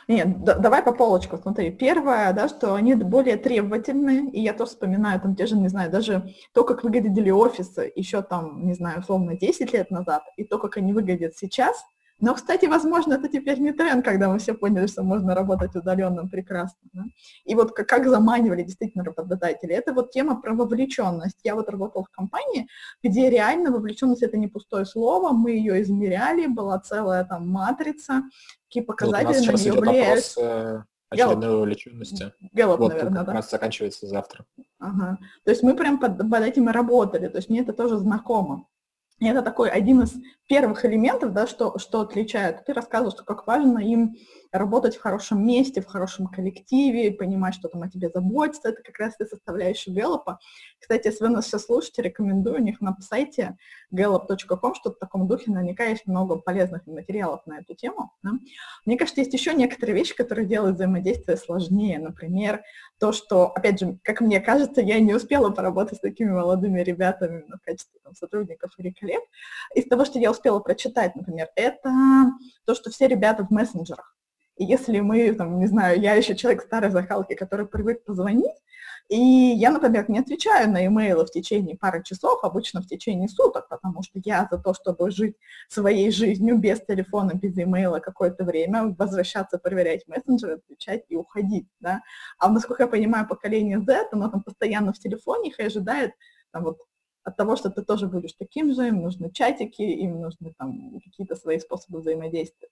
Нет, 0.10 0.44
да, 0.44 0.56
давай 0.56 0.84
по 0.84 0.92
полочку, 0.92 1.38
смотри. 1.38 1.72
Первое, 1.72 2.34
да, 2.34 2.50
что 2.50 2.74
они 2.74 2.96
более 2.96 3.38
требовательны, 3.38 4.30
и 4.30 4.42
я 4.42 4.54
тоже 4.54 4.72
вспоминаю 4.72 5.22
там 5.22 5.36
те 5.36 5.46
же, 5.46 5.56
не 5.56 5.70
знаю, 5.70 5.90
даже 5.90 6.34
то, 6.54 6.64
как 6.64 6.84
выглядели 6.84 7.30
офисы 7.30 7.92
еще 7.96 8.22
там, 8.22 8.66
не 8.66 8.74
знаю, 8.74 9.00
условно 9.00 9.38
10 9.38 9.72
лет 9.74 9.90
назад, 9.90 10.24
и 10.36 10.44
то, 10.44 10.60
как 10.60 10.78
они 10.78 10.94
выглядят 10.94 11.36
сейчас– 11.38 11.82
но, 12.20 12.34
кстати, 12.34 12.66
возможно, 12.66 13.14
это 13.14 13.28
теперь 13.28 13.60
не 13.60 13.72
тренд, 13.72 14.04
когда 14.04 14.28
мы 14.30 14.40
все 14.40 14.54
поняли, 14.54 14.88
что 14.88 15.04
можно 15.04 15.36
работать 15.36 15.76
удаленным 15.76 16.30
прекрасно. 16.30 16.80
Да? 16.94 17.04
И 17.46 17.54
вот 17.54 17.74
как, 17.74 17.88
как 17.88 18.08
заманивали 18.08 18.64
действительно 18.64 19.04
работодатели, 19.04 19.74
это 19.74 19.94
вот 19.94 20.12
тема 20.12 20.42
про 20.42 20.54
вовлеченность. 20.54 21.40
Я 21.44 21.54
вот 21.56 21.70
работала 21.70 22.04
в 22.04 22.10
компании, 22.10 22.68
где 23.04 23.30
реально 23.30 23.72
вовлеченность 23.72 24.24
это 24.24 24.38
не 24.38 24.48
пустое 24.48 24.86
слово, 24.86 25.32
мы 25.32 25.52
ее 25.52 25.82
измеряли, 25.84 26.48
была 26.48 26.80
целая 26.80 27.24
там 27.24 27.48
матрица, 27.48 28.24
какие 28.68 28.84
показатели 28.84 29.52
вот 29.52 29.60
на 29.60 29.62
нее 29.62 29.74
влияют. 29.74 30.20
Опрос, 30.20 30.38
э, 30.38 30.84
очередной 31.10 31.56
вовлеченности. 31.56 32.34
Гэллоп, 32.52 32.80
вот, 32.80 32.90
наверное, 32.94 33.18
как 33.18 33.28
да? 33.28 33.34
раз 33.34 33.52
заканчивается 33.52 34.08
завтра. 34.08 34.46
Ага. 34.80 35.20
То 35.44 35.52
есть 35.52 35.62
мы 35.62 35.76
прям 35.76 36.00
под, 36.00 36.18
под 36.18 36.42
этим 36.42 36.70
и 36.70 36.74
работали, 36.74 37.28
то 37.28 37.38
есть 37.38 37.50
мне 37.50 37.62
это 37.62 37.74
тоже 37.74 37.98
знакомо. 37.98 38.66
И 39.20 39.26
это 39.26 39.42
такой 39.42 39.70
один 39.70 40.02
из 40.02 40.14
первых 40.48 40.86
элементов, 40.86 41.34
да, 41.34 41.48
что, 41.48 41.78
что 41.80 42.02
отличает. 42.02 42.66
Ты 42.66 42.74
рассказывал, 42.74 43.12
что 43.12 43.24
как 43.24 43.48
важно 43.48 43.80
им 43.80 44.16
работать 44.52 44.96
в 44.96 45.02
хорошем 45.02 45.46
месте, 45.46 45.82
в 45.82 45.86
хорошем 45.86 46.28
коллективе, 46.28 47.12
понимать, 47.12 47.56
что 47.56 47.68
там 47.68 47.84
о 47.84 47.90
тебе 47.90 48.10
заботится. 48.10 48.70
Это 48.70 48.82
как 48.82 48.98
раз 49.00 49.16
и 49.20 49.26
составляющая 49.26 49.92
Гэллопа. 49.92 50.40
Кстати, 50.80 51.08
если 51.08 51.24
вы 51.24 51.30
нас 51.30 51.46
сейчас 51.46 51.66
слушаете, 51.66 52.02
рекомендую, 52.02 52.58
у 52.58 52.64
них 52.64 52.82
на 52.82 52.96
сайте 53.02 53.58
gallup.com, 53.94 54.76
что 54.76 54.92
в 54.92 54.98
таком 54.98 55.28
духе, 55.28 55.52
наверняка 55.52 55.86
есть 55.86 56.08
много 56.08 56.38
полезных 56.38 56.86
материалов 56.88 57.42
на 57.46 57.60
эту 57.60 57.76
тему. 57.76 58.12
Да? 58.24 58.32
Мне 58.86 58.98
кажется, 58.98 59.22
есть 59.22 59.34
еще 59.34 59.54
некоторые 59.54 59.96
вещи, 59.96 60.16
которые 60.16 60.48
делают 60.48 60.76
взаимодействие 60.76 61.38
сложнее. 61.38 62.00
Например, 62.00 62.64
то, 63.00 63.12
что, 63.12 63.48
опять 63.48 63.80
же, 63.80 63.98
как 64.04 64.22
мне 64.22 64.40
кажется, 64.40 64.82
я 64.82 65.00
не 65.00 65.14
успела 65.14 65.50
поработать 65.50 65.98
с 65.98 66.02
такими 66.02 66.32
молодыми 66.32 66.82
ребятами 66.82 67.46
в 67.48 67.66
качестве 67.66 68.00
там, 68.04 68.16
сотрудников 68.16 68.72
или 68.78 68.92
коллег. 68.92 69.22
Из 69.76 69.86
того, 69.86 70.06
что 70.06 70.20
я 70.20 70.32
успела 70.32 70.60
прочитать, 70.60 71.16
например, 71.16 71.50
это 71.56 71.92
то, 72.66 72.76
что 72.76 72.90
все 72.90 73.08
ребята 73.08 73.46
в 73.46 73.52
мессенджерах. 73.52 74.16
И 74.58 74.66
если 74.66 75.00
мы, 75.00 75.32
там, 75.34 75.60
не 75.60 75.68
знаю, 75.68 76.00
я 76.00 76.16
еще 76.16 76.36
человек 76.36 76.64
старой 76.64 76.90
закалки, 76.90 77.36
который 77.36 77.68
привык 77.68 78.04
позвонить, 78.04 78.56
и 79.10 79.18
я, 79.18 79.72
например, 79.72 80.10
не 80.10 80.20
отвечаю 80.20 80.70
на 80.70 80.86
имейлы 80.86 81.26
в 81.26 81.32
течение 81.32 81.78
пары 81.78 82.04
часов, 82.04 82.44
обычно 82.44 82.82
в 82.82 82.88
течение 82.88 83.30
суток, 83.30 83.70
потому 83.70 84.04
что 84.04 84.20
я 84.26 84.48
за 84.52 84.58
то, 84.58 84.74
чтобы 84.74 85.12
жить 85.12 85.36
своей 85.70 86.12
жизнью 86.12 86.58
без 86.58 86.82
телефона, 86.82 87.34
без 87.34 87.58
имейла 87.58 88.00
какое-то 88.00 88.44
время, 88.44 88.96
возвращаться, 88.98 89.60
проверять 89.60 90.08
мессенджеры, 90.08 90.56
отвечать 90.56 91.06
и 91.08 91.16
уходить, 91.16 91.68
да. 91.80 92.02
А 92.40 92.50
насколько 92.50 92.84
я 92.84 92.88
понимаю, 92.90 93.28
поколение 93.28 93.80
Z, 93.80 94.10
оно 94.12 94.30
там 94.30 94.42
постоянно 94.44 94.92
в 94.92 95.00
телефоне 95.00 95.50
их 95.50 95.60
и 95.60 95.64
ожидает 95.64 96.12
там 96.52 96.64
вот 96.64 96.80
от 97.24 97.38
того, 97.38 97.56
что 97.56 97.70
ты 97.70 97.84
тоже 97.84 98.08
будешь 98.08 98.34
таким 98.34 98.74
же, 98.74 98.88
им 98.88 99.02
нужны 99.02 99.32
чатики, 99.32 99.82
им 99.82 100.22
нужны 100.22 100.54
там 100.58 101.00
какие-то 101.04 101.36
свои 101.36 101.60
способы 101.60 102.00
взаимодействия. 102.00 102.70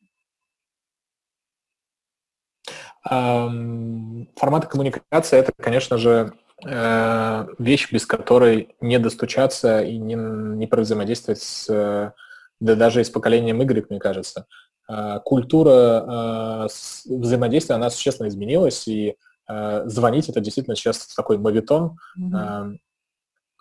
Форматы 3.07 4.67
коммуникации— 4.67 5.37
это, 5.39 5.51
конечно 5.57 5.97
же, 5.97 6.33
э, 6.65 7.47
вещь, 7.59 7.91
без 7.91 8.05
которой 8.05 8.75
не 8.81 8.97
достучаться 8.97 9.81
и 9.81 9.97
не, 9.97 10.15
не 10.15 10.67
взаимодействовать 10.67 11.41
с, 11.41 12.13
да 12.59 12.75
даже 12.75 13.01
и 13.01 13.03
с 13.03 13.09
поколением 13.09 13.61
Y, 13.61 13.85
мне 13.89 13.99
кажется. 13.99 14.47
А, 14.87 15.19
культура 15.19 16.67
э, 16.67 16.67
взаимодействия, 17.05 17.75
она 17.75 17.89
существенно 17.89 18.27
изменилась, 18.27 18.87
и 18.87 19.15
э, 19.47 19.83
звонить— 19.85 20.29
это 20.29 20.39
действительно 20.41 20.75
сейчас 20.75 21.07
такой 21.15 21.37
мовитон. 21.37 21.97
Mm-hmm 22.19 22.77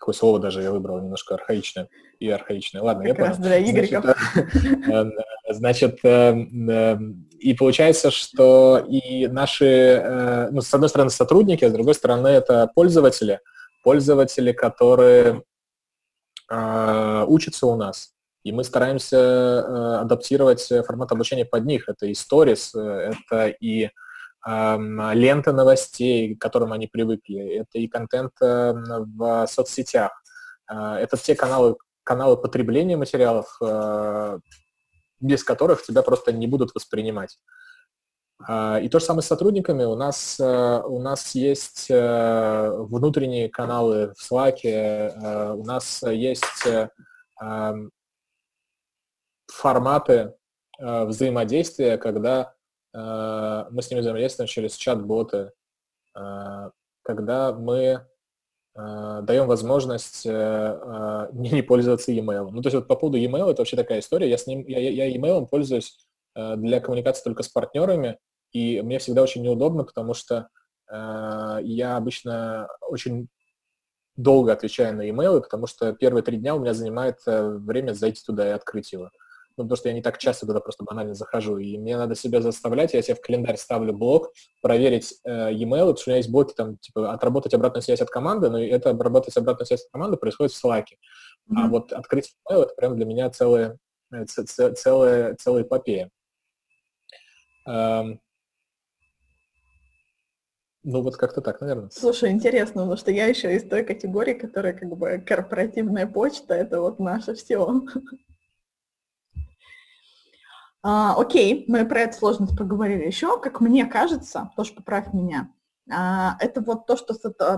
какое 0.05 0.15
слово 0.15 0.39
даже 0.39 0.61
я 0.61 0.71
выбрал, 0.71 1.01
немножко 1.01 1.35
архаичное 1.35 1.89
и 2.19 2.29
архаичное. 2.29 2.83
Ладно, 2.83 3.05
как 3.05 3.19
я 3.19 3.25
понял. 3.25 3.37
Для. 3.39 3.59
Значит, 5.49 6.01
э, 6.03 6.35
э, 6.69 6.99
и 7.45 7.53
получается, 7.53 8.11
что 8.11 8.79
и 8.89 9.27
наши, 9.27 9.67
э, 9.67 10.49
ну, 10.51 10.63
с 10.63 10.73
одной 10.73 10.89
стороны, 10.89 11.11
сотрудники, 11.11 11.63
а 11.63 11.69
с 11.69 11.73
другой 11.73 11.95
стороны, 11.95 12.29
это 12.29 12.71
пользователи, 12.75 13.41
пользователи, 13.83 14.53
которые 14.53 15.43
учатся 16.51 17.67
у 17.67 17.77
нас. 17.77 18.13
И 18.45 18.53
мы 18.53 18.65
стараемся 18.65 20.01
адаптировать 20.01 20.71
формат 20.87 21.11
обучения 21.13 21.47
под 21.47 21.65
них. 21.65 21.89
Это 21.89 22.07
и 22.07 22.13
stories, 22.13 22.79
это 22.79 23.49
и 23.49 23.91
ленты 24.47 25.53
новостей, 25.53 26.37
к 26.37 26.41
которым 26.41 26.73
они 26.73 26.87
привыкли, 26.87 27.61
это 27.61 27.79
и 27.79 27.89
контент 27.89 28.33
в 28.41 29.47
соцсетях, 29.47 30.13
это 30.69 31.17
все 31.17 31.35
каналы, 31.35 31.77
каналы 32.05 32.37
потребления 32.37 32.99
материалов, 32.99 33.59
без 35.25 35.43
которых 35.43 35.83
тебя 35.83 36.03
просто 36.03 36.33
не 36.33 36.47
будут 36.47 36.75
воспринимать. 36.75 37.39
А, 38.47 38.79
и 38.79 38.89
то 38.89 38.99
же 38.99 39.07
самое 39.07 39.23
с 39.23 39.27
сотрудниками. 39.27 39.85
У 39.85 39.95
нас, 39.95 40.39
э, 40.39 40.83
у 40.85 41.01
нас 41.01 41.35
есть 41.35 41.87
э, 41.91 42.71
внутренние 42.77 43.49
каналы 43.49 44.13
в 44.15 44.33
Slack, 44.33 44.59
э, 44.65 45.53
у 45.55 45.65
нас 45.65 46.03
есть 46.03 46.69
форматы 49.51 50.35
взаимодействия, 50.79 51.99
когда 51.99 52.55
мы 52.93 53.83
с 53.83 53.91
ними 53.91 54.01
взаимодействуем 54.01 54.49
через 54.49 54.75
чат-боты, 54.75 55.53
когда 57.03 57.53
мы 57.53 58.07
даем 58.77 59.47
возможность 59.47 60.25
не 60.25 61.63
пользоваться 61.63 62.11
e-mail. 62.13 62.51
Ну, 62.51 62.61
то 62.61 62.67
есть 62.67 62.75
вот 62.75 62.89
по 62.89 62.97
поводу 62.97 63.19
e-mail 63.19 63.51
это 63.51 63.63
вообще 63.63 63.77
такая 63.77 64.01
история. 64.01 64.29
Я 64.29 64.37
с 64.37 64.47
ним, 64.47 64.67
я, 64.67 64.79
я 64.79 65.07
e-mail 65.07 65.47
пользуюсь 65.47 65.97
для 66.35 66.81
коммуникации 66.81 67.23
только 67.23 67.45
с 67.45 67.49
партнерами, 67.49 68.19
и 68.55 68.81
мне 68.83 68.99
всегда 68.99 69.23
очень 69.23 69.43
неудобно, 69.43 69.85
потому 69.85 70.15
что 70.15 70.49
э, 70.91 71.59
я 71.63 71.97
обычно 71.97 72.69
очень 72.89 73.29
долго 74.17 74.53
отвечаю 74.53 74.97
на 74.97 75.11
имейлы, 75.11 75.41
потому 75.41 75.67
что 75.67 75.93
первые 75.93 76.23
три 76.23 76.39
дня 76.39 76.55
у 76.55 76.61
меня 76.61 76.73
занимает 76.73 77.19
э, 77.27 77.43
время 77.59 77.93
зайти 77.93 78.23
туда 78.25 78.49
и 78.49 78.53
открыть 78.53 78.93
его. 78.93 79.11
Ну, 79.57 79.65
потому 79.65 79.77
что 79.77 79.89
я 79.89 79.95
не 79.95 80.03
так 80.03 80.19
часто 80.19 80.47
туда 80.47 80.59
просто 80.61 80.83
банально 80.85 81.15
захожу, 81.15 81.59
и 81.59 81.79
мне 81.79 81.97
надо 81.97 82.17
себя 82.17 82.41
заставлять, 82.41 82.93
я 82.93 83.03
себе 83.03 83.15
в 83.15 83.21
календарь 83.21 83.57
ставлю 83.57 83.93
блок, 83.93 84.33
проверить 84.61 85.15
э, 85.25 85.53
e-mail, 85.53 85.93
потому 85.93 85.97
что 85.97 86.09
у 86.09 86.11
меня 86.11 86.17
есть 86.17 86.31
блоки, 86.31 86.55
там, 86.55 86.79
типа, 86.79 87.13
отработать 87.13 87.55
обратную 87.55 87.83
связь 87.83 88.01
от 88.01 88.11
команды, 88.11 88.51
но 88.51 88.61
это 88.61 88.91
обработать 88.91 89.37
обратную 89.37 89.67
связь 89.67 89.85
от 89.85 89.93
команды 89.93 90.17
происходит 90.17 90.53
в 90.53 90.65
Slack. 90.65 90.85
Mm-hmm. 90.85 91.55
А 91.57 91.69
вот 91.69 91.93
открыть 91.93 92.35
e-mail, 92.51 92.63
это 92.65 92.75
прям 92.75 92.97
для 92.97 93.05
меня 93.07 93.31
целая, 93.31 93.79
э, 94.13 94.25
целая, 94.25 95.35
целая 95.37 95.63
эпопея. 95.63 96.11
Эм, 97.67 98.21
ну, 100.83 101.01
вот 101.01 101.17
как-то 101.17 101.41
так, 101.41 101.61
наверное. 101.63 101.89
Слушай, 101.91 102.31
интересно, 102.31 102.83
потому 102.83 102.97
что 102.97 103.11
я 103.11 103.27
еще 103.27 103.57
из 103.57 103.67
той 103.67 103.85
категории, 103.85 104.35
которая 104.35 104.75
как 104.75 104.89
бы 104.97 105.23
корпоративная 105.27 106.07
почта, 106.07 106.55
это 106.55 106.81
вот 106.81 106.99
наше 106.99 107.35
все. 107.35 107.83
А, 110.87 111.15
окей, 111.19 111.65
мы 111.67 111.87
про 111.87 112.03
эту 112.03 112.19
сложность 112.19 112.59
поговорили 112.59 113.07
еще. 113.07 113.41
Как 113.41 113.63
мне 113.63 113.87
кажется, 113.87 114.51
тоже 114.55 114.75
поправь 114.75 115.15
меня, 115.15 115.51
а, 115.91 116.37
это 116.41 116.61
вот 116.61 116.87
то, 116.87 116.99
что 116.99 117.15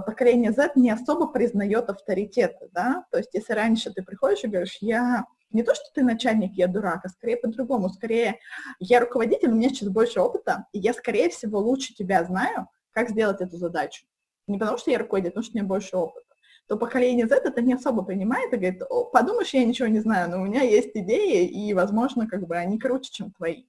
поколение 0.07 0.53
Z 0.53 0.73
не 0.77 0.91
особо 0.91 1.27
признает 1.27 1.91
авторитеты, 1.91 2.69
да, 2.73 3.05
то 3.11 3.19
есть 3.19 3.31
если 3.35 3.53
раньше 3.53 3.93
ты 3.93 4.05
приходишь 4.05 4.45
и 4.45 4.47
говоришь, 4.47 4.79
я 4.81 5.25
не 5.51 5.65
то, 5.65 5.75
что 5.75 5.87
ты 5.93 6.05
начальник, 6.05 6.53
я 6.55 6.69
дурак, 6.69 7.01
а 7.05 7.09
скорее 7.09 7.37
по-другому, 7.37 7.89
скорее 7.89 8.39
я 8.79 9.01
руководитель, 9.01 9.51
у 9.51 9.57
меня 9.57 9.71
сейчас 9.71 9.89
больше 9.89 10.21
опыта, 10.21 10.67
и 10.73 10.79
я, 10.79 10.95
скорее 10.95 11.29
всего, 11.29 11.59
лучше 11.59 11.95
тебя 11.95 12.23
знаю, 12.23 12.69
как 12.93 13.11
сделать 13.11 13.41
эту 13.41 13.57
задачу. 13.57 14.07
Не 14.47 14.57
потому 14.57 14.79
что 14.79 14.93
я 14.93 14.99
руководитель, 14.99 15.31
а 15.31 15.33
потому 15.33 15.45
что 15.45 15.53
у 15.53 15.59
меня 15.59 15.67
больше 15.67 15.97
опыта. 15.97 16.26
То 16.69 16.77
поколение 16.77 17.29
Z 17.29 17.37
это 17.45 17.63
не 17.63 17.75
особо 17.75 18.03
принимает 18.03 18.53
и 18.53 18.57
говорит, 18.57 18.83
подумаешь, 19.13 19.55
я 19.55 19.65
ничего 19.65 19.89
не 19.89 20.01
знаю, 20.01 20.31
но 20.31 20.41
у 20.41 20.45
меня 20.45 20.63
есть 20.63 20.91
идеи, 20.95 21.47
и, 21.47 21.73
возможно, 21.75 22.27
как 22.27 22.47
бы 22.47 22.57
они 22.57 22.79
круче, 22.79 23.11
чем 23.13 23.31
твои. 23.31 23.67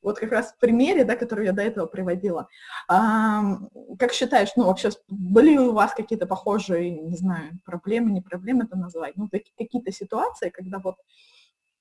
Вот 0.00 0.18
как 0.18 0.32
раз 0.32 0.52
в 0.52 0.58
примере, 0.58 1.04
да, 1.04 1.16
который 1.16 1.46
я 1.46 1.52
до 1.52 1.62
этого 1.62 1.86
приводила. 1.86 2.48
А, 2.88 3.56
как 3.98 4.12
считаешь, 4.12 4.50
ну, 4.54 4.66
вообще, 4.66 4.90
были 5.08 5.56
у 5.56 5.72
вас 5.72 5.94
какие-то 5.94 6.26
похожие, 6.26 6.90
не 6.90 7.16
знаю, 7.16 7.58
проблемы, 7.64 8.10
не 8.10 8.20
проблемы 8.20 8.64
это 8.64 8.76
называть, 8.76 9.16
ну, 9.16 9.28
какие-то 9.30 9.92
ситуации, 9.92 10.50
когда 10.50 10.78
вот 10.78 10.96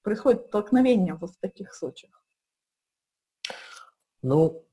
происходит 0.04 0.48
столкновение 0.48 1.16
вот 1.16 1.32
в 1.32 1.40
таких 1.40 1.74
случаях? 1.74 2.24
Ну, 4.22 4.66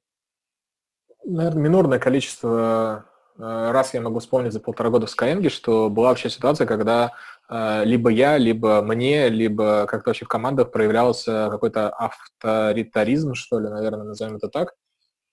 наверное, 1.24 1.62
минорное 1.62 1.98
количество 1.98 3.09
раз 3.38 3.94
я 3.94 4.00
могу 4.00 4.18
вспомнить 4.18 4.52
за 4.52 4.60
полтора 4.60 4.90
года 4.90 5.06
в 5.06 5.10
Skyeng, 5.10 5.48
что 5.48 5.88
была 5.88 6.08
вообще 6.08 6.28
ситуация, 6.28 6.66
когда 6.66 7.12
э, 7.48 7.84
либо 7.84 8.10
я, 8.10 8.36
либо 8.36 8.82
мне, 8.82 9.28
либо 9.28 9.86
как-то 9.86 10.10
вообще 10.10 10.24
в 10.24 10.28
командах 10.28 10.70
проявлялся 10.70 11.48
какой-то 11.50 11.90
авторитаризм, 11.90 13.34
что 13.34 13.58
ли, 13.58 13.68
наверное, 13.68 14.04
назовем 14.04 14.36
это 14.36 14.48
так. 14.48 14.74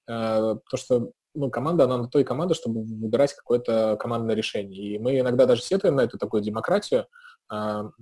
Э, 0.07 0.55
то, 0.69 0.77
что 0.77 1.11
ну, 1.33 1.49
команда, 1.49 1.83
она 1.83 1.97
на 1.97 2.07
то 2.07 2.19
и 2.19 2.23
команда, 2.23 2.53
чтобы 2.55 2.81
выбирать 2.83 3.33
какое-то 3.33 3.97
командное 3.99 4.35
решение. 4.35 4.95
И 4.95 4.99
мы 4.99 5.19
иногда 5.19 5.45
даже 5.45 5.61
сетуем 5.61 5.95
на 5.95 6.01
эту 6.01 6.17
такую 6.17 6.41
демократию, 6.41 7.05
но 7.49 7.93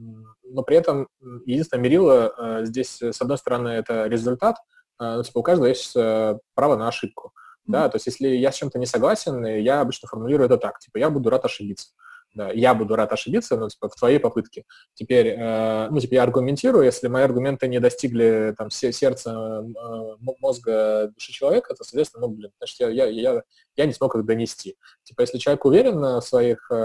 при 0.65 0.77
этом 0.77 1.10
единственное 1.45 1.84
мерило 1.84 2.62
здесь, 2.63 3.01
с 3.01 3.21
одной 3.21 3.38
стороны, 3.38 3.67
это 3.67 4.08
результат, 4.08 4.55
ну, 4.99 5.21
типа 5.21 5.39
у 5.39 5.43
каждого 5.43 5.67
есть 5.67 5.93
право 5.93 6.77
на 6.77 6.88
ошибку. 6.88 7.34
Да, 7.67 7.89
то 7.89 7.95
есть 7.95 8.06
если 8.06 8.28
я 8.28 8.51
с 8.51 8.56
чем-то 8.56 8.78
не 8.80 8.86
согласен, 8.86 9.43
я 9.45 9.82
обычно 9.82 10.08
формулирую 10.08 10.45
это 10.45 10.58
так, 10.58 10.80
типа, 10.80 10.97
я 10.97 11.10
буду 11.10 11.30
рад 11.30 11.45
ошибиться. 11.45 11.89
Да, 12.36 12.51
я 12.51 12.73
буду 12.75 12.97
рад 12.97 13.13
ошибиться, 13.13 13.56
ну, 13.56 13.69
типа, 13.69 13.88
в 13.88 13.95
твоей 13.95 14.19
попытке. 14.19 14.65
Теперь, 14.93 15.28
э, 15.28 15.88
ну, 15.89 15.97
типа, 16.01 16.15
я 16.15 16.23
аргументирую, 16.23 16.84
если 16.84 17.08
мои 17.08 17.23
аргументы 17.23 17.69
не 17.69 17.80
достигли, 17.80 18.54
там, 18.58 18.69
сердца, 18.69 19.32
э, 19.32 20.15
мозга, 20.41 21.13
души 21.13 21.32
человека, 21.32 21.73
то, 21.75 21.86
соответственно, 21.86 22.28
ну, 22.28 22.34
блин, 22.34 22.51
значит, 22.58 22.80
я, 22.82 22.89
я, 22.89 23.06
я, 23.06 23.43
я 23.78 23.86
не 23.86 23.93
смог 23.93 24.15
их 24.15 24.25
донести. 24.25 24.75
Типа, 25.04 25.21
если 25.21 25.38
человек 25.38 25.63
уверен 25.63 26.01
в 26.01 26.21
своих, 26.21 26.69
э, 26.71 26.75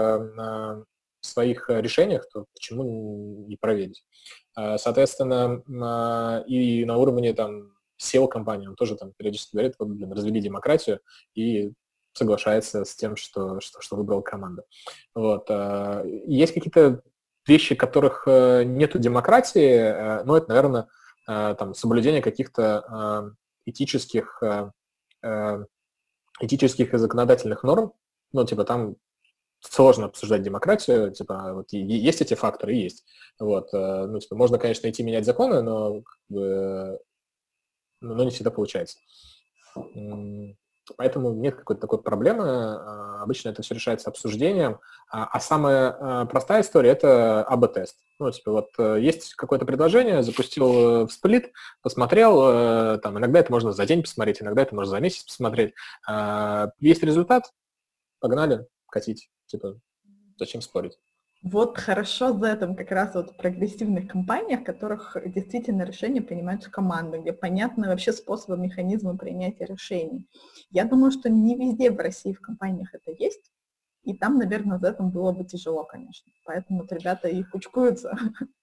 в 1.21 1.25
своих 1.25 1.69
решениях, 1.69 2.29
то 2.29 2.45
почему 2.53 3.45
не 3.47 3.57
проверить? 3.57 4.05
Э, 4.57 4.77
соответственно, 4.77 5.61
э, 5.67 6.47
и 6.47 6.85
на 6.85 6.95
уровне, 6.97 7.33
там, 7.33 7.73
SEO-компании, 8.01 8.67
он 8.67 8.75
тоже 8.75 8.95
там 8.95 9.13
периодически 9.13 9.53
говорит, 9.53 9.75
вот, 9.79 9.89
блин, 9.89 10.11
развели 10.11 10.41
демократию 10.41 10.99
и 11.35 11.73
соглашается 12.13 12.83
с 12.83 12.95
тем, 12.95 13.15
что, 13.15 13.59
что, 13.61 13.81
что 13.81 13.95
выбрала 13.95 14.21
команда. 14.21 14.63
Вот. 15.15 15.45
А, 15.49 16.03
есть 16.05 16.53
какие-то 16.53 17.03
вещи, 17.47 17.75
которых 17.75 18.23
э, 18.27 18.63
нету 18.63 18.99
демократии, 18.99 19.73
э, 19.73 20.23
но 20.23 20.37
это, 20.37 20.49
наверное, 20.49 20.87
э, 21.27 21.55
там, 21.57 21.73
соблюдение 21.73 22.21
каких-то 22.21 23.35
этических, 23.65 24.41
этических 26.39 26.93
и 26.93 26.97
законодательных 26.97 27.61
норм, 27.61 27.93
ну, 28.33 28.43
типа, 28.43 28.63
там 28.63 28.95
сложно 29.59 30.07
обсуждать 30.07 30.41
демократию, 30.41 31.11
типа, 31.11 31.53
вот 31.53 31.71
есть 31.71 32.21
эти 32.21 32.33
факторы, 32.33 32.73
есть. 32.73 33.05
Вот, 33.39 33.71
ну, 33.71 34.19
типа, 34.19 34.35
можно, 34.35 34.57
конечно, 34.57 34.89
идти 34.89 35.03
менять 35.03 35.25
законы, 35.25 35.61
но 35.61 36.01
как 36.01 36.17
бы, 36.29 36.99
но 38.01 38.23
не 38.23 38.31
всегда 38.31 38.51
получается. 38.51 38.97
Поэтому 40.97 41.33
нет 41.33 41.55
какой-то 41.55 41.81
такой 41.81 42.01
проблемы. 42.01 42.43
А, 42.45 43.21
обычно 43.21 43.49
это 43.49 43.61
все 43.61 43.75
решается 43.75 44.09
обсуждением. 44.09 44.79
А, 45.09 45.25
а 45.25 45.39
самая 45.39 45.95
а, 45.99 46.25
простая 46.25 46.61
история– 46.61 46.89
это 46.91 47.43
АБ-тест. 47.43 47.97
Ну, 48.19 48.31
типа 48.31 48.51
вот 48.51 48.69
э, 48.77 48.99
есть 49.01 49.33
какое-то 49.33 49.65
предложение, 49.65 50.21
запустил 50.21 50.65
э, 50.73 51.05
в 51.07 51.09
сплит, 51.09 51.51
посмотрел, 51.81 52.39
э, 52.43 52.99
там 52.99 53.17
иногда 53.17 53.39
это 53.39 53.51
можно 53.51 53.71
за 53.71 53.83
день 53.87 54.03
посмотреть, 54.03 54.43
иногда 54.43 54.61
это 54.61 54.75
можно 54.75 54.91
за 54.91 54.99
месяц 54.99 55.23
посмотреть. 55.23 55.73
Есть 56.79 57.01
результат, 57.01 57.51
погнали, 58.19 58.67
катить. 58.91 59.31
Типа, 59.47 59.79
зачем 60.37 60.61
спорить? 60.61 60.99
Вот 61.43 61.79
хорошо 61.79 62.33
за 62.33 62.47
этом 62.47 62.75
как 62.75 62.91
раз 62.91 63.15
вот 63.15 63.31
в 63.31 63.35
прогрессивных 63.35 64.07
компаниях, 64.07 64.61
в 64.61 64.63
которых 64.63 65.17
действительно 65.25 65.81
решения 65.81 66.21
принимаются 66.21 66.69
командой, 66.69 67.19
где 67.19 67.33
понятны 67.33 67.87
вообще 67.87 68.13
способы, 68.13 68.57
механизмы 68.61 69.17
принятия 69.17 69.65
решений. 69.65 70.29
Я 70.69 70.85
думаю, 70.85 71.11
что 71.11 71.29
не 71.29 71.55
везде 71.55 71.89
в 71.89 71.97
России 71.97 72.33
в 72.33 72.41
компаниях 72.41 72.93
это 72.93 73.11
есть, 73.11 73.51
и 74.03 74.15
там, 74.15 74.37
наверное, 74.37 74.77
за 74.77 74.91
этим 74.91 75.09
было 75.09 75.31
бы 75.31 75.43
тяжело, 75.43 75.83
конечно. 75.83 76.31
Поэтому 76.45 76.81
вот 76.81 76.91
ребята 76.91 77.27
и 77.27 77.43
кучкуются. 77.43 78.15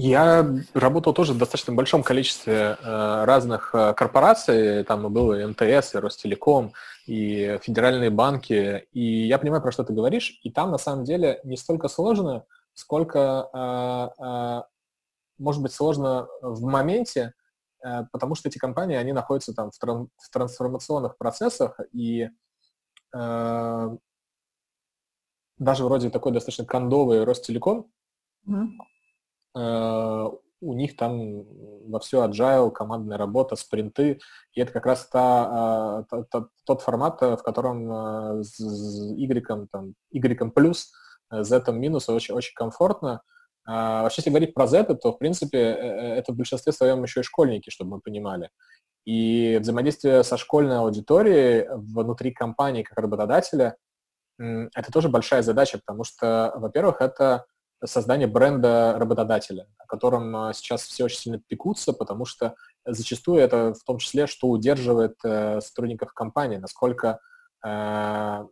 Я 0.00 0.48
работал 0.74 1.12
тоже 1.12 1.32
в 1.32 1.38
достаточно 1.38 1.74
большом 1.74 2.04
количестве 2.04 2.78
э, 2.80 3.24
разных 3.24 3.74
э, 3.74 3.94
корпораций, 3.94 4.84
там 4.84 5.12
было 5.12 5.40
и 5.40 5.44
МТС, 5.44 5.96
и 5.96 5.98
Ростелеком, 5.98 6.72
и 7.06 7.58
федеральные 7.62 8.10
банки, 8.10 8.86
и 8.92 9.26
я 9.26 9.40
понимаю, 9.40 9.60
про 9.60 9.72
что 9.72 9.82
ты 9.82 9.92
говоришь, 9.92 10.38
и 10.44 10.52
там 10.52 10.70
на 10.70 10.78
самом 10.78 11.02
деле 11.02 11.40
не 11.42 11.56
столько 11.56 11.88
сложно, 11.88 12.44
сколько, 12.74 13.50
э, 13.52 14.62
может 15.38 15.62
быть, 15.62 15.72
сложно 15.72 16.28
в 16.42 16.62
моменте, 16.62 17.34
потому 18.12 18.36
что 18.36 18.48
эти 18.48 18.58
компании, 18.58 18.94
они 18.94 19.12
находятся 19.12 19.52
там 19.52 19.72
в, 19.72 19.78
тран 19.80 20.10
в 20.16 20.30
трансформационных 20.30 21.18
процессах, 21.18 21.80
и 21.92 22.28
даже 23.12 23.98
вроде 25.58 26.10
такой 26.10 26.30
достаточно 26.30 26.64
кондовый 26.64 27.24
Ростелеком, 27.24 27.90
mm-hmm 28.46 28.68
у 29.54 30.74
них 30.74 30.96
там 30.96 31.44
во 31.88 32.00
все 32.00 32.26
agile, 32.26 32.70
командная 32.70 33.16
работа, 33.16 33.56
спринты, 33.56 34.18
и 34.52 34.60
это 34.60 34.72
как 34.72 34.86
раз 34.86 35.06
та, 35.08 36.04
та, 36.10 36.22
та, 36.24 36.46
тот 36.64 36.82
формат, 36.82 37.20
в 37.20 37.38
котором 37.38 38.42
с 38.42 38.58
Y, 38.60 39.68
там, 39.70 39.94
Y 40.10 40.52
плюс, 40.52 40.92
Z 41.30 41.72
минус 41.72 42.08
очень, 42.08 42.34
очень 42.34 42.54
комфортно. 42.54 43.22
А, 43.64 44.02
вообще, 44.02 44.20
если 44.20 44.30
говорить 44.30 44.54
про 44.54 44.66
Z, 44.66 44.84
то, 44.94 45.12
в 45.12 45.18
принципе, 45.18 45.58
это 45.58 46.32
в 46.32 46.36
большинстве 46.36 46.72
своем 46.72 47.02
еще 47.02 47.20
и 47.20 47.22
школьники, 47.22 47.70
чтобы 47.70 47.92
мы 47.96 48.00
понимали. 48.00 48.50
И 49.04 49.58
взаимодействие 49.60 50.24
со 50.24 50.36
школьной 50.36 50.78
аудиторией 50.78 51.68
внутри 51.70 52.32
компании 52.32 52.82
как 52.82 52.98
работодателя– 52.98 53.76
это 54.38 54.92
тоже 54.92 55.08
большая 55.08 55.42
задача, 55.42 55.78
потому 55.78 56.04
что, 56.04 56.52
во-первых, 56.56 57.00
это 57.00 57.46
создание 57.84 58.26
бренда 58.26 58.96
работодателя, 58.98 59.68
о 59.78 59.86
котором 59.86 60.34
а, 60.34 60.52
сейчас 60.52 60.82
все 60.82 61.04
очень 61.04 61.18
сильно 61.18 61.38
пекутся, 61.38 61.92
потому 61.92 62.24
что 62.24 62.54
зачастую 62.84 63.40
это 63.40 63.74
в 63.74 63.84
том 63.84 63.98
числе, 63.98 64.26
что 64.26 64.48
удерживает 64.48 65.16
э, 65.24 65.60
сотрудников 65.60 66.12
компании, 66.12 66.56
насколько 66.56 67.20
э, 67.64 68.44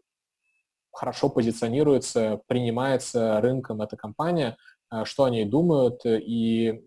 хорошо 0.92 1.28
позиционируется, 1.28 2.40
принимается 2.46 3.40
рынком 3.40 3.82
эта 3.82 3.96
компания, 3.96 4.56
э, 4.92 5.04
что 5.04 5.24
о 5.24 5.30
ней 5.30 5.44
думают 5.44 6.02
и 6.04 6.82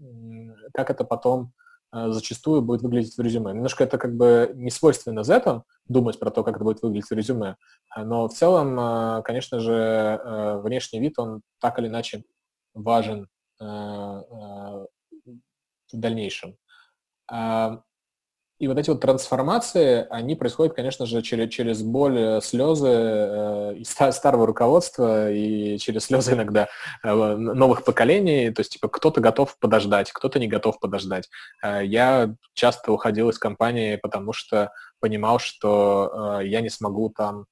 как 0.73 0.89
это 0.91 1.03
потом 1.03 1.53
зачастую 1.91 2.61
будет 2.61 2.81
выглядеть 2.81 3.17
в 3.17 3.21
резюме. 3.21 3.53
Немножко 3.53 3.83
это 3.83 3.97
как 3.97 4.15
бы 4.15 4.51
не 4.55 4.71
свойственно 4.71 5.23
Z, 5.23 5.63
думать 5.87 6.19
про 6.19 6.29
то, 6.31 6.43
как 6.43 6.55
это 6.55 6.63
будет 6.63 6.81
выглядеть 6.81 7.09
в 7.09 7.13
резюме, 7.13 7.55
но 7.97 8.27
в 8.27 8.33
целом, 8.33 9.23
конечно 9.23 9.59
же, 9.59 10.21
внешний 10.63 10.99
вид, 10.99 11.17
он 11.17 11.41
так 11.59 11.79
или 11.79 11.87
иначе 11.87 12.23
важен 12.73 13.27
в 13.59 14.87
дальнейшем. 15.91 16.57
И 18.59 18.67
вот 18.67 18.77
эти 18.77 18.89
вот 18.89 18.99
трансформации, 18.99 20.05
они 20.09 20.35
происходят, 20.35 20.75
конечно 20.75 21.05
же, 21.05 21.21
через, 21.21 21.49
через 21.49 21.81
боль, 21.81 22.19
э, 22.19 22.41
слезы 22.41 22.89
э, 22.89 24.11
старого 24.11 24.45
руководства 24.45 25.31
и 25.31 25.77
через 25.77 26.05
слезы 26.05 26.33
иногда 26.33 26.67
э, 27.01 27.13
новых 27.13 27.85
поколений. 27.85 28.51
То 28.51 28.59
есть, 28.59 28.73
типа, 28.73 28.89
кто-то 28.89 29.21
готов 29.21 29.57
подождать, 29.59 30.11
кто-то 30.11 30.39
не 30.39 30.47
готов 30.47 30.77
подождать. 30.81 31.29
Э, 31.63 31.85
я 31.85 32.35
часто 32.53 32.91
уходил 32.91 33.29
из 33.29 33.39
компании, 33.39 33.95
потому 33.95 34.33
что 34.33 34.73
понимал, 34.99 35.39
что 35.39 36.39
э, 36.41 36.47
я 36.47 36.59
не 36.59 36.69
смогу 36.69 37.09
там 37.15 37.45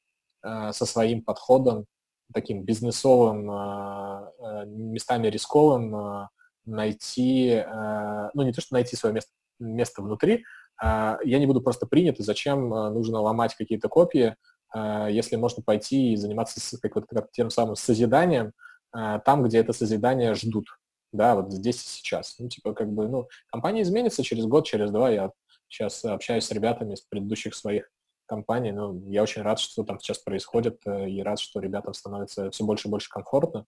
э, 0.44 0.74
со 0.74 0.86
своим 0.86 1.22
подходом, 1.24 1.86
таким 2.34 2.64
бизнесовым, 2.64 3.50
э, 3.50 4.32
э 4.42 4.66
местами 4.66 5.28
рисковым, 5.28 5.96
э, 5.96 6.28
найти, 6.66 7.64
э, 7.66 8.30
ну, 8.34 8.44
не 8.44 8.52
то, 8.52 8.60
что 8.60 8.74
найти 8.74 8.98
свое 8.98 9.16
место 9.16 9.32
место 9.60 10.02
внутри, 10.02 10.46
я 10.82 11.40
не 11.40 11.46
буду 11.46 11.62
просто 11.62 11.86
принят, 11.88 12.20
и 12.20 12.24
зачем 12.24 12.74
а, 12.74 12.90
нужно 12.90 13.20
ломать 13.20 13.56
какие-то 13.56 13.90
копии, 13.90 14.36
а, 14.70 15.10
если 15.10 15.36
можно 15.36 15.64
пойти 15.64 16.14
и 16.14 16.16
заниматься 16.16 16.60
как, 16.80 16.96
вот, 16.96 17.06
как 17.08 17.32
тем 17.32 17.50
самым 17.50 17.76
созиданием 17.76 18.54
там, 18.92 19.44
где 19.44 19.60
это 19.60 19.74
созидание 19.74 20.34
ждут, 20.34 20.68
да, 21.12 21.36
вот 21.36 21.52
здесь 21.52 21.84
и 21.84 21.88
сейчас. 21.88 22.36
Ну, 22.40 22.48
типа, 22.48 22.74
как 22.74 22.92
бы, 22.92 23.08
ну, 23.08 23.28
компания 23.52 23.82
изменится 23.82 24.24
через 24.24 24.46
год, 24.46 24.66
через 24.66 24.92
два. 24.92 25.10
Я 25.10 25.32
сейчас 25.68 26.04
общаюсь 26.06 26.46
с 26.46 26.52
ребятами 26.52 26.94
из 26.94 27.02
предыдущих 27.02 27.54
своих 27.54 27.92
компаний, 28.28 28.72
ну, 28.72 29.04
я 29.10 29.24
очень 29.24 29.42
рад, 29.42 29.60
что 29.60 29.84
там 29.84 30.00
сейчас 30.00 30.20
происходит, 30.20 30.80
э, 30.86 31.10
и 31.10 31.22
рад, 31.22 31.40
что 31.40 31.60
ребятам 31.60 31.94
становится 31.94 32.50
все 32.52 32.64
больше 32.64 32.88
и 32.88 32.92
больше 32.92 33.10
комфортно. 33.10 33.66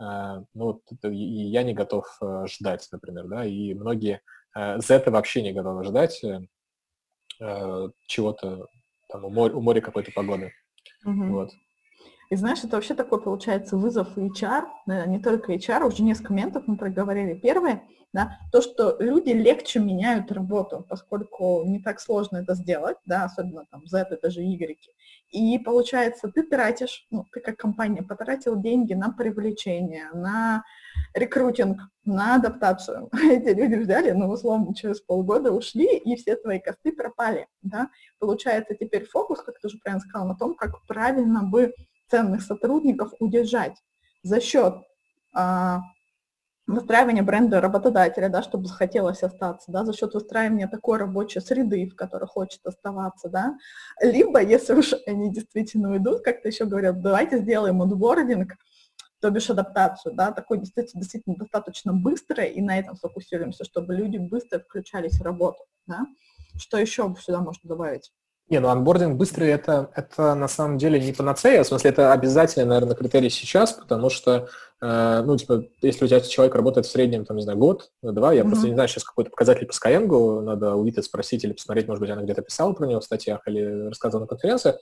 Ну, 0.00 0.44
вот, 0.54 0.82
и 1.02 1.16
я 1.16 1.64
не 1.64 1.74
готов 1.74 2.06
э, 2.22 2.44
ждать, 2.46 2.86
например, 2.92 3.26
да, 3.26 3.44
и 3.44 3.74
многие 3.74 4.22
Э, 4.58 4.80
вообще 5.12 5.40
не 5.42 5.52
готовы 5.52 5.84
ждать 5.84 6.22
э, 6.24 6.40
э, 7.40 7.88
чего-то 8.08 8.66
там 9.08 9.24
у 9.24 9.30
моря, 9.30 9.54
у 9.54 9.60
моря 9.60 9.80
какой-то 9.80 10.10
погоды. 10.10 10.52
Угу. 11.04 11.26
Вот. 11.26 11.50
И 12.30 12.36
знаешь, 12.36 12.62
это 12.62 12.76
вообще 12.76 12.94
такой 12.94 13.22
получается 13.22 13.76
вызов 13.76 14.16
HR, 14.16 14.64
не 15.06 15.18
только 15.18 15.54
HR, 15.54 15.86
уже 15.86 16.02
несколько 16.02 16.32
моментов 16.32 16.64
мы 16.66 16.76
проговорили. 16.76 17.34
Первое, 17.34 17.82
да, 18.12 18.38
то, 18.52 18.60
что 18.60 18.96
люди 19.00 19.30
легче 19.30 19.80
меняют 19.80 20.30
работу, 20.32 20.84
поскольку 20.88 21.64
не 21.64 21.80
так 21.80 22.00
сложно 22.00 22.38
это 22.38 22.54
сделать, 22.54 22.96
да, 23.06 23.24
особенно 23.24 23.64
там 23.70 23.86
Z, 23.86 24.08
это 24.10 24.30
же 24.30 24.42
Y. 24.42 24.78
И 25.30 25.58
получается, 25.58 26.28
ты 26.28 26.42
тратишь, 26.42 27.06
ну, 27.10 27.24
ты 27.32 27.40
как 27.40 27.56
компания 27.56 28.02
потратил 28.02 28.60
деньги 28.60 28.94
на 28.94 29.10
привлечение, 29.10 30.10
на 30.12 30.64
рекрутинг, 31.14 31.80
на 32.04 32.36
адаптацию. 32.36 33.10
Эти 33.30 33.54
люди 33.54 33.74
взяли, 33.74 34.10
ну, 34.12 34.28
условно, 34.28 34.74
через 34.74 35.00
полгода 35.00 35.52
ушли, 35.52 35.98
и 35.98 36.16
все 36.16 36.36
твои 36.36 36.60
косты 36.60 36.92
пропали, 36.92 37.46
да. 37.62 37.88
Получается, 38.18 38.74
теперь 38.74 39.06
фокус, 39.06 39.40
как 39.42 39.58
ты 39.60 39.66
уже 39.66 39.78
правильно 39.78 40.00
сказал, 40.00 40.26
на 40.26 40.34
том, 40.34 40.54
как 40.54 40.82
правильно 40.86 41.42
бы 41.42 41.74
ценных 42.10 42.42
сотрудников 42.42 43.12
удержать 43.20 43.76
за 44.22 44.40
счет 44.40 44.74
а, 45.34 45.80
выстраивания 46.68 47.22
бренда 47.22 47.60
работодателя, 47.60 48.28
да, 48.28 48.42
чтобы 48.42 48.66
захотелось 48.66 49.22
остаться, 49.22 49.72
да, 49.72 49.84
за 49.84 49.94
счет 49.94 50.14
выстраивания 50.14 50.68
такой 50.68 50.98
рабочей 50.98 51.40
среды, 51.40 51.88
в 51.88 51.96
которой 51.96 52.26
хочет 52.26 52.60
оставаться, 52.64 53.28
да, 53.28 53.56
либо, 54.00 54.42
если 54.42 54.74
уж 54.74 54.94
они 55.06 55.32
действительно 55.32 55.90
уйдут, 55.90 56.22
как 56.22 56.42
то 56.42 56.48
еще 56.48 56.66
говорят, 56.66 57.00
давайте 57.00 57.38
сделаем 57.38 57.82
онбординг, 57.82 58.52
то 59.20 59.30
бишь 59.30 59.50
адаптацию, 59.50 60.14
да, 60.14 60.30
такой 60.30 60.58
действительно, 60.58 61.00
действительно 61.00 61.36
достаточно 61.36 61.92
быстро, 61.92 62.44
и 62.44 62.60
на 62.60 62.78
этом 62.78 62.96
сфокусируемся, 62.96 63.64
чтобы 63.64 63.94
люди 63.94 64.18
быстро 64.18 64.60
включались 64.60 65.18
в 65.18 65.22
работу, 65.22 65.64
да. 65.86 66.06
Что 66.56 66.78
еще 66.78 67.14
сюда 67.20 67.40
можно 67.40 67.68
добавить? 67.68 68.12
Не, 68.50 68.60
ну 68.60 68.68
анбординг 68.68 69.16
быстрый 69.16 69.48
это, 69.48 69.90
это 69.94 70.34
на 70.34 70.48
самом 70.48 70.78
деле 70.78 70.98
не 70.98 71.12
панацея, 71.12 71.62
в 71.62 71.66
смысле 71.66 71.90
это 71.90 72.12
обязательно, 72.12 72.64
наверное, 72.64 72.96
критерий 72.96 73.28
сейчас, 73.28 73.74
потому 73.74 74.08
что, 74.08 74.48
э, 74.80 75.22
ну, 75.26 75.36
типа, 75.36 75.64
если 75.82 76.06
у 76.06 76.08
тебя 76.08 76.20
человек 76.20 76.54
работает 76.54 76.86
в 76.86 76.90
среднем, 76.90 77.26
там, 77.26 77.36
не 77.36 77.42
знаю, 77.42 77.58
год, 77.58 77.90
два, 78.02 78.32
я 78.32 78.40
mm-hmm. 78.40 78.46
просто 78.46 78.66
не 78.68 78.72
знаю 78.72 78.88
сейчас 78.88 79.04
какой-то 79.04 79.30
показатель 79.30 79.66
по 79.66 79.72
Skyeng, 79.72 80.40
надо 80.40 80.76
у 80.76 80.84
Виты 80.84 81.02
спросить 81.02 81.44
или 81.44 81.52
посмотреть, 81.52 81.88
может 81.88 82.00
быть, 82.00 82.10
она 82.10 82.22
где-то 82.22 82.40
писала 82.40 82.72
про 82.72 82.86
него 82.86 83.00
в 83.00 83.04
статьях 83.04 83.40
или 83.46 83.88
рассказывала 83.88 84.24
на 84.24 84.28
конференции, 84.28 84.76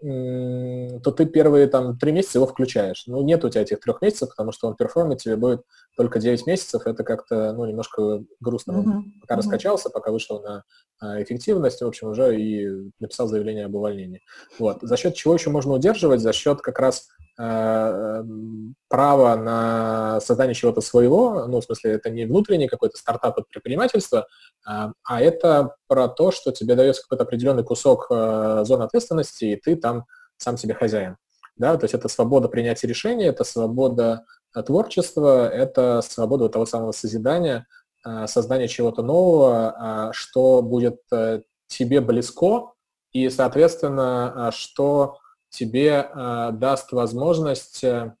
то 0.00 1.10
ты 1.10 1.24
первые 1.24 1.68
там 1.68 1.98
три 1.98 2.12
месяца 2.12 2.38
его 2.38 2.46
включаешь. 2.46 3.04
Ну, 3.06 3.22
нет 3.22 3.44
у 3.44 3.48
тебя 3.48 3.62
этих 3.62 3.80
трех 3.80 4.02
месяцев, 4.02 4.28
потому 4.28 4.52
что 4.52 4.68
он 4.68 4.76
перформит 4.76 5.22
тебе 5.22 5.36
будет 5.36 5.62
только 5.96 6.18
9 6.18 6.46
месяцев. 6.46 6.86
Это 6.86 7.02
как-то, 7.02 7.52
ну, 7.54 7.64
немножко 7.64 8.22
грустно. 8.40 8.72
Uh-huh. 8.72 8.78
Он 8.78 9.12
пока 9.20 9.34
uh-huh. 9.34 9.38
раскачался, 9.38 9.88
пока 9.88 10.10
вышел 10.10 10.42
на 10.42 10.64
а, 11.00 11.22
эффективность, 11.22 11.80
в 11.80 11.86
общем, 11.86 12.08
уже 12.08 12.38
и 12.38 12.90
написал 13.00 13.26
заявление 13.26 13.64
об 13.64 13.74
увольнении. 13.74 14.22
Вот. 14.58 14.78
За 14.82 14.96
счет 14.98 15.14
чего 15.14 15.34
еще 15.34 15.48
можно 15.48 15.72
удерживать? 15.72 16.20
За 16.20 16.32
счет 16.32 16.60
как 16.60 16.78
раз 16.78 17.08
право 17.36 19.36
на 19.36 20.20
создание 20.20 20.54
чего-то 20.54 20.80
своего, 20.80 21.46
ну, 21.46 21.60
в 21.60 21.64
смысле, 21.64 21.92
это 21.92 22.08
не 22.08 22.24
внутренний 22.24 22.66
какой-то 22.66 22.96
стартап 22.96 23.38
от 23.38 23.48
предпринимательства, 23.48 24.26
а, 24.64 24.92
а 25.04 25.20
это 25.20 25.76
про 25.86 26.08
то, 26.08 26.30
что 26.30 26.50
тебе 26.50 26.76
дается 26.76 27.02
какой-то 27.02 27.24
определенный 27.24 27.62
кусок 27.62 28.06
э, 28.10 28.62
зоны 28.64 28.84
ответственности, 28.84 29.44
и 29.44 29.56
ты 29.56 29.76
там 29.76 30.06
сам 30.38 30.56
себе 30.56 30.74
хозяин. 30.74 31.16
Да, 31.56 31.76
то 31.76 31.84
есть 31.84 31.94
это 31.94 32.08
свобода 32.08 32.48
принятия 32.48 32.86
решений, 32.86 33.24
это 33.24 33.44
свобода 33.44 34.24
э, 34.54 34.62
творчества, 34.62 35.46
это 35.46 36.00
свобода 36.00 36.48
того 36.48 36.64
самого 36.64 36.92
созидания, 36.92 37.66
создания 38.26 38.68
чего-то 38.68 39.02
нового, 39.02 40.10
что 40.12 40.62
будет 40.62 41.00
тебе 41.66 42.00
близко, 42.00 42.72
и, 43.10 43.28
соответственно, 43.30 44.52
что 44.54 45.18
тебе 45.50 45.88
э, 45.88 46.50
даст 46.52 46.92
возможность, 46.92 47.82
э, 47.84 48.14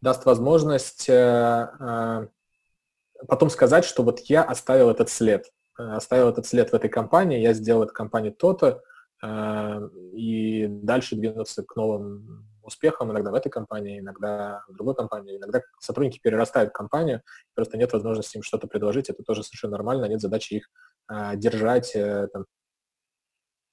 даст 0.00 0.24
возможность 0.24 1.08
э, 1.08 2.28
потом 3.28 3.50
сказать, 3.50 3.84
что 3.84 4.02
вот 4.02 4.20
я 4.20 4.42
оставил 4.42 4.90
этот 4.90 5.10
след, 5.10 5.52
оставил 5.76 6.28
этот 6.28 6.46
след 6.46 6.70
в 6.70 6.74
этой 6.74 6.90
компании, 6.90 7.40
я 7.40 7.52
сделал 7.52 7.84
эту 7.84 7.92
компанию 7.92 8.32
то-то, 8.32 8.82
и 10.12 10.66
дальше 10.66 11.14
двинуться 11.14 11.62
к 11.62 11.76
новым 11.76 12.48
успехам, 12.62 13.12
иногда 13.12 13.30
в 13.30 13.34
этой 13.34 13.50
компании, 13.50 14.00
иногда 14.00 14.64
в 14.66 14.74
другой 14.74 14.96
компании, 14.96 15.36
иногда 15.36 15.60
сотрудники 15.78 16.18
перерастают 16.20 16.72
компанию, 16.72 17.22
просто 17.54 17.78
нет 17.78 17.92
возможности 17.92 18.36
им 18.36 18.42
что-то 18.42 18.66
предложить, 18.66 19.08
это 19.08 19.22
тоже 19.22 19.44
совершенно 19.44 19.76
нормально, 19.76 20.06
нет 20.06 20.20
задачи 20.20 20.54
их 20.54 20.68
держать, 21.38 21.92
там, 21.92 22.46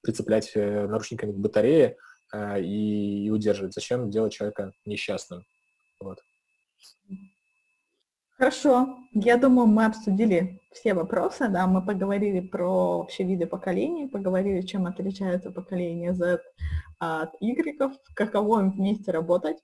прицеплять 0.02 0.52
э, 0.54 0.86
наручниками 0.86 1.32
к 1.32 1.36
батарее 1.36 1.96
э, 2.32 2.60
и, 2.62 3.26
и 3.26 3.30
удерживать. 3.30 3.74
Зачем 3.74 4.10
делать 4.10 4.32
человека 4.32 4.72
несчастным? 4.84 5.44
Вот. 6.00 6.18
Хорошо. 8.40 8.96
Я 9.12 9.36
думаю, 9.36 9.66
мы 9.66 9.84
обсудили 9.84 10.60
все 10.72 10.94
вопросы, 10.94 11.48
да, 11.48 11.66
мы 11.66 11.84
поговорили 11.84 12.40
про 12.40 13.00
вообще 13.00 13.24
виды 13.24 13.46
поколений, 13.46 14.08
поговорили, 14.08 14.62
чем 14.62 14.86
отличается 14.86 15.50
поколение 15.50 16.14
Z 16.14 16.40
от 16.98 17.34
Y, 17.40 17.92
каково 18.14 18.60
им 18.60 18.70
вместе 18.70 19.10
работать 19.10 19.58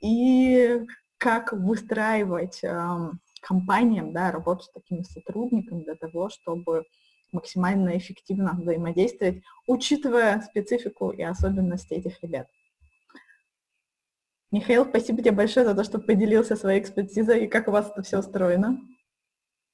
и 0.00 0.86
как 1.18 1.52
выстраивать 1.52 2.64
эм, 2.64 3.20
компаниям, 3.42 4.12
да, 4.12 4.32
работу 4.32 4.64
с 4.64 4.72
такими 4.72 5.02
сотрудниками 5.02 5.84
для 5.84 5.94
того, 5.94 6.28
чтобы 6.28 6.84
максимально 7.32 7.96
эффективно 7.96 8.56
взаимодействовать, 8.58 9.42
учитывая 9.66 10.40
специфику 10.42 11.10
и 11.10 11.22
особенности 11.22 11.94
этих 11.94 12.22
ребят. 12.22 12.48
Михаил, 14.52 14.86
спасибо 14.86 15.20
тебе 15.20 15.32
большое 15.32 15.66
за 15.66 15.74
то, 15.74 15.84
что 15.84 15.98
поделился 15.98 16.56
своей 16.56 16.80
экспертизой 16.80 17.44
и 17.44 17.48
как 17.48 17.68
у 17.68 17.72
вас 17.72 17.90
это 17.90 18.02
все 18.02 18.18
устроено. 18.18 18.78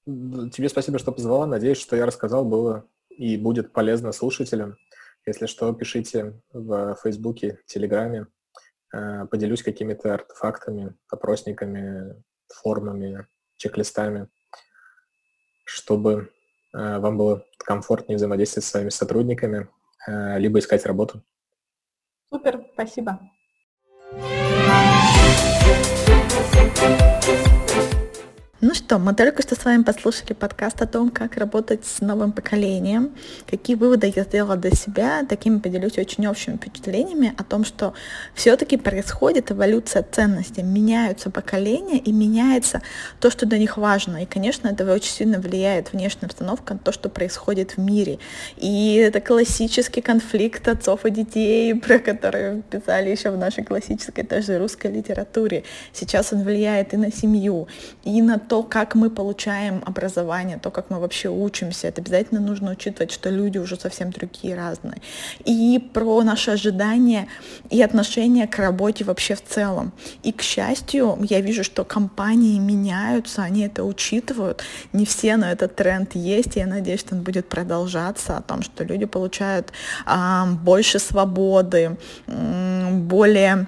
Тебе 0.05 0.69
спасибо, 0.69 0.99
что 0.99 1.13
позвала. 1.13 1.47
Надеюсь, 1.47 1.79
что 1.79 1.95
я 1.95 2.07
рассказал 2.07 2.45
было 2.45 2.89
и 3.11 3.37
будет 3.37 3.73
полезно 3.73 4.13
слушателям. 4.13 4.77
Если 5.25 5.47
что, 5.47 5.73
пишите 5.73 6.41
в 6.53 6.97
Фейсбуке, 7.03 7.61
Телеграме. 7.67 8.27
Э, 8.93 9.27
поделюсь 9.27 9.63
какими-то 9.63 10.15
артефактами, 10.15 10.95
опросниками, 11.09 12.23
формами, 12.49 13.27
чек-листами, 13.57 14.29
чтобы 15.65 16.33
вам 16.73 17.17
было 17.17 17.45
комфортнее 17.59 18.17
взаимодействовать 18.17 18.65
с 18.65 18.71
своими 18.71 18.89
сотрудниками, 18.89 19.69
э, 20.07 20.39
либо 20.39 20.59
искать 20.59 20.87
работу. 20.87 21.23
Супер, 22.31 22.65
спасибо. 22.75 23.21
Ну 28.65 28.75
что, 28.75 29.01
мы 29.01 29.13
только 29.13 29.43
что 29.43 29.57
с 29.57 29.65
вами 29.65 29.83
послушали 29.83 30.35
подкаст 30.35 30.81
о 30.83 30.87
том, 30.87 31.11
как 31.11 31.37
работать 31.37 31.85
с 31.85 32.01
новым 32.01 32.31
поколением, 32.31 33.11
какие 33.51 33.75
выводы 33.75 34.13
я 34.15 34.23
сделала 34.23 34.55
для 34.55 34.71
себя, 34.71 35.27
такими 35.29 35.59
поделюсь 35.59 35.99
очень 35.99 36.29
общими 36.29 36.59
впечатлениями 36.59 37.35
о 37.37 37.43
том, 37.43 37.65
что 37.65 37.93
все-таки 38.35 38.77
происходит 38.77 39.51
эволюция 39.51 40.07
ценностей, 40.09 40.63
меняются 40.63 41.29
поколения 41.29 41.99
и 41.99 42.13
меняется 42.13 42.83
то, 43.19 43.31
что 43.33 43.47
для 43.47 43.59
них 43.59 43.79
важно. 43.79 44.23
И, 44.23 44.27
конечно, 44.27 44.69
это 44.69 44.85
очень 44.93 45.11
сильно 45.11 45.41
влияет 45.41 45.93
внешняя 45.93 46.27
обстановка 46.27 46.79
то, 46.85 46.93
что 46.93 47.09
происходит 47.09 47.73
в 47.73 47.79
мире. 47.79 48.21
И 48.59 48.95
это 48.95 49.21
классический 49.21 50.03
конфликт 50.03 50.69
отцов 50.69 51.05
и 51.05 51.11
детей, 51.11 51.75
про 51.81 51.99
который 51.99 52.63
писали 52.63 53.11
еще 53.11 53.31
в 53.31 53.37
нашей 53.37 53.65
классической 53.65 54.23
тоже 54.23 54.59
русской 54.59 54.93
литературе. 54.93 55.65
Сейчас 55.93 56.33
он 56.33 56.45
влияет 56.45 56.95
и 56.95 56.97
на 56.97 57.11
семью, 57.11 57.67
и 58.05 58.23
на 58.23 58.39
то, 58.52 58.52
как 58.61 58.95
мы 58.95 59.09
получаем 59.09 59.83
образование, 59.87 60.59
то, 60.59 60.71
как 60.71 60.91
мы 60.91 61.01
вообще 61.01 61.31
учимся, 61.31 61.89
это 61.89 62.03
обязательно 62.03 62.41
нужно 62.41 62.73
учитывать, 62.73 63.13
что 63.13 63.31
люди 63.31 63.59
уже 63.59 63.77
совсем 63.77 64.11
другие, 64.11 64.55
разные. 64.55 65.01
И 65.47 65.79
про 65.95 66.23
наши 66.23 66.51
ожидания 66.51 67.29
и 67.71 67.81
отношения 67.81 68.47
к 68.47 68.59
работе 68.59 69.05
вообще 69.05 69.35
в 69.35 69.43
целом. 69.43 69.93
И, 70.23 70.33
к 70.33 70.43
счастью, 70.43 71.17
я 71.31 71.41
вижу, 71.41 71.65
что 71.65 71.85
компании 71.85 72.59
меняются, 72.59 73.43
они 73.43 73.63
это 73.63 73.85
учитывают. 73.85 74.63
Не 74.93 75.07
все, 75.07 75.37
но 75.37 75.47
этот 75.47 75.77
тренд 75.77 76.15
есть, 76.15 76.57
и 76.57 76.61
я 76.61 76.67
надеюсь, 76.67 77.01
что 77.01 77.15
он 77.15 77.23
будет 77.23 77.49
продолжаться, 77.49 78.37
о 78.37 78.43
том, 78.43 78.63
что 78.63 78.85
люди 78.85 79.07
получают 79.07 79.73
а, 80.05 80.47
больше 80.47 80.99
свободы, 80.99 81.97
более 82.27 83.67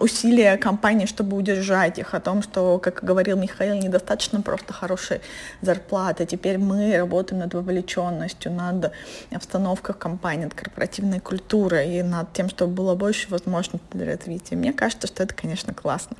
усилия 0.00 0.56
компании, 0.56 1.06
чтобы 1.06 1.36
удержать 1.36 1.98
их, 1.98 2.14
о 2.14 2.20
том, 2.20 2.42
что, 2.42 2.78
как 2.78 3.04
говорил 3.04 3.36
Михаил, 3.36 3.74
недостаточно 3.74 4.40
просто 4.40 4.72
хорошей 4.72 5.20
зарплаты. 5.60 6.26
Теперь 6.26 6.58
мы 6.58 6.96
работаем 6.96 7.40
над 7.40 7.54
вовлеченностью, 7.54 8.52
над 8.52 8.92
обстановкой 9.30 9.94
компании, 9.94 10.44
над 10.44 10.54
корпоративной 10.54 11.20
культурой 11.20 11.98
и 11.98 12.02
над 12.02 12.32
тем, 12.32 12.48
чтобы 12.48 12.72
было 12.72 12.94
больше 12.94 13.28
возможностей 13.30 13.86
для 13.92 14.06
развития. 14.06 14.56
Мне 14.56 14.72
кажется, 14.72 15.06
что 15.06 15.22
это, 15.22 15.34
конечно, 15.34 15.74
классно. 15.74 16.16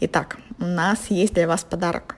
Итак, 0.00 0.38
у 0.60 0.64
нас 0.64 0.98
есть 1.10 1.34
для 1.34 1.46
вас 1.46 1.64
подарок. 1.64 2.16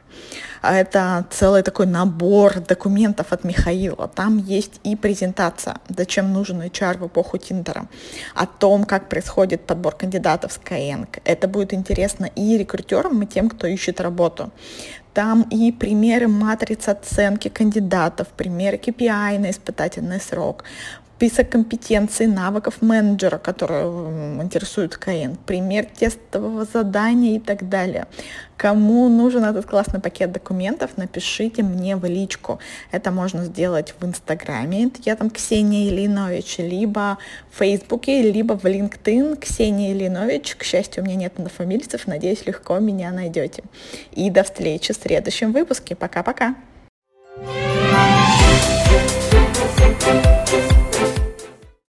Это 0.63 1.27
целый 1.31 1.63
такой 1.63 1.87
набор 1.87 2.61
документов 2.61 3.33
от 3.33 3.45
Михаила. 3.45 4.09
Там 4.09 4.37
есть 4.37 4.81
и 4.85 4.97
презентация, 4.97 5.77
зачем 5.89 6.33
нужен 6.33 6.61
HR 6.61 6.99
в 6.99 7.07
эпоху 7.07 7.39
Тиндера, 7.39 7.87
о 8.35 8.47
том, 8.47 8.85
как 8.85 9.09
происходит 9.09 9.67
подбор 9.67 9.95
кандидатов 9.95 10.53
с 10.53 10.59
Skyeng. 10.59 11.09
Это 11.25 11.49
будет 11.49 11.73
интересно 11.73 12.27
и 12.27 12.59
рекрутерам, 12.59 13.23
и 13.23 13.27
тем, 13.27 13.49
кто 13.49 13.67
ищет 13.67 14.01
работу. 14.01 14.51
Там 15.15 15.43
и 15.51 15.73
примеры 15.73 16.29
матриц 16.29 16.89
оценки 16.89 17.49
кандидатов, 17.49 18.29
примеры 18.29 18.77
KPI 18.77 19.39
на 19.39 19.51
испытательный 19.51 20.21
срок, 20.21 20.65
список 21.21 21.51
компетенций, 21.51 22.27
навыков 22.27 22.81
менеджера, 22.81 23.37
которые 23.37 23.85
интересуют 24.43 24.97
КН, 24.97 25.37
пример 25.45 25.85
тестового 25.85 26.65
задания 26.65 27.37
и 27.37 27.39
так 27.39 27.69
далее. 27.69 28.07
Кому 28.57 29.07
нужен 29.11 29.45
этот 29.45 29.67
классный 29.67 30.01
пакет 30.01 30.33
документов, 30.33 30.93
напишите 30.97 31.63
мне 31.63 31.97
в 31.97 32.07
личку. 32.07 32.59
Это 32.91 33.11
можно 33.11 33.45
сделать 33.45 33.93
в 34.01 34.07
Инстаграме, 34.07 34.91
я 35.05 35.15
там 35.15 35.29
Ксения 35.29 35.91
Ильинович, 35.91 36.57
либо 36.57 37.19
в 37.51 37.59
Фейсбуке, 37.59 38.23
либо 38.23 38.55
в 38.55 38.65
LinkedIn 38.65 39.39
Ксения 39.39 39.93
Ильинович. 39.93 40.57
К 40.57 40.65
счастью, 40.65 41.03
у 41.03 41.07
меня 41.07 41.17
нет 41.17 41.35
однофамильцев, 41.37 42.07
надеюсь, 42.07 42.47
легко 42.47 42.79
меня 42.79 43.13
найдете. 43.13 43.63
И 44.13 44.31
до 44.31 44.43
встречи 44.43 44.95
в 44.95 44.97
следующем 44.97 45.53
выпуске. 45.53 45.95
Пока-пока! 45.95 46.55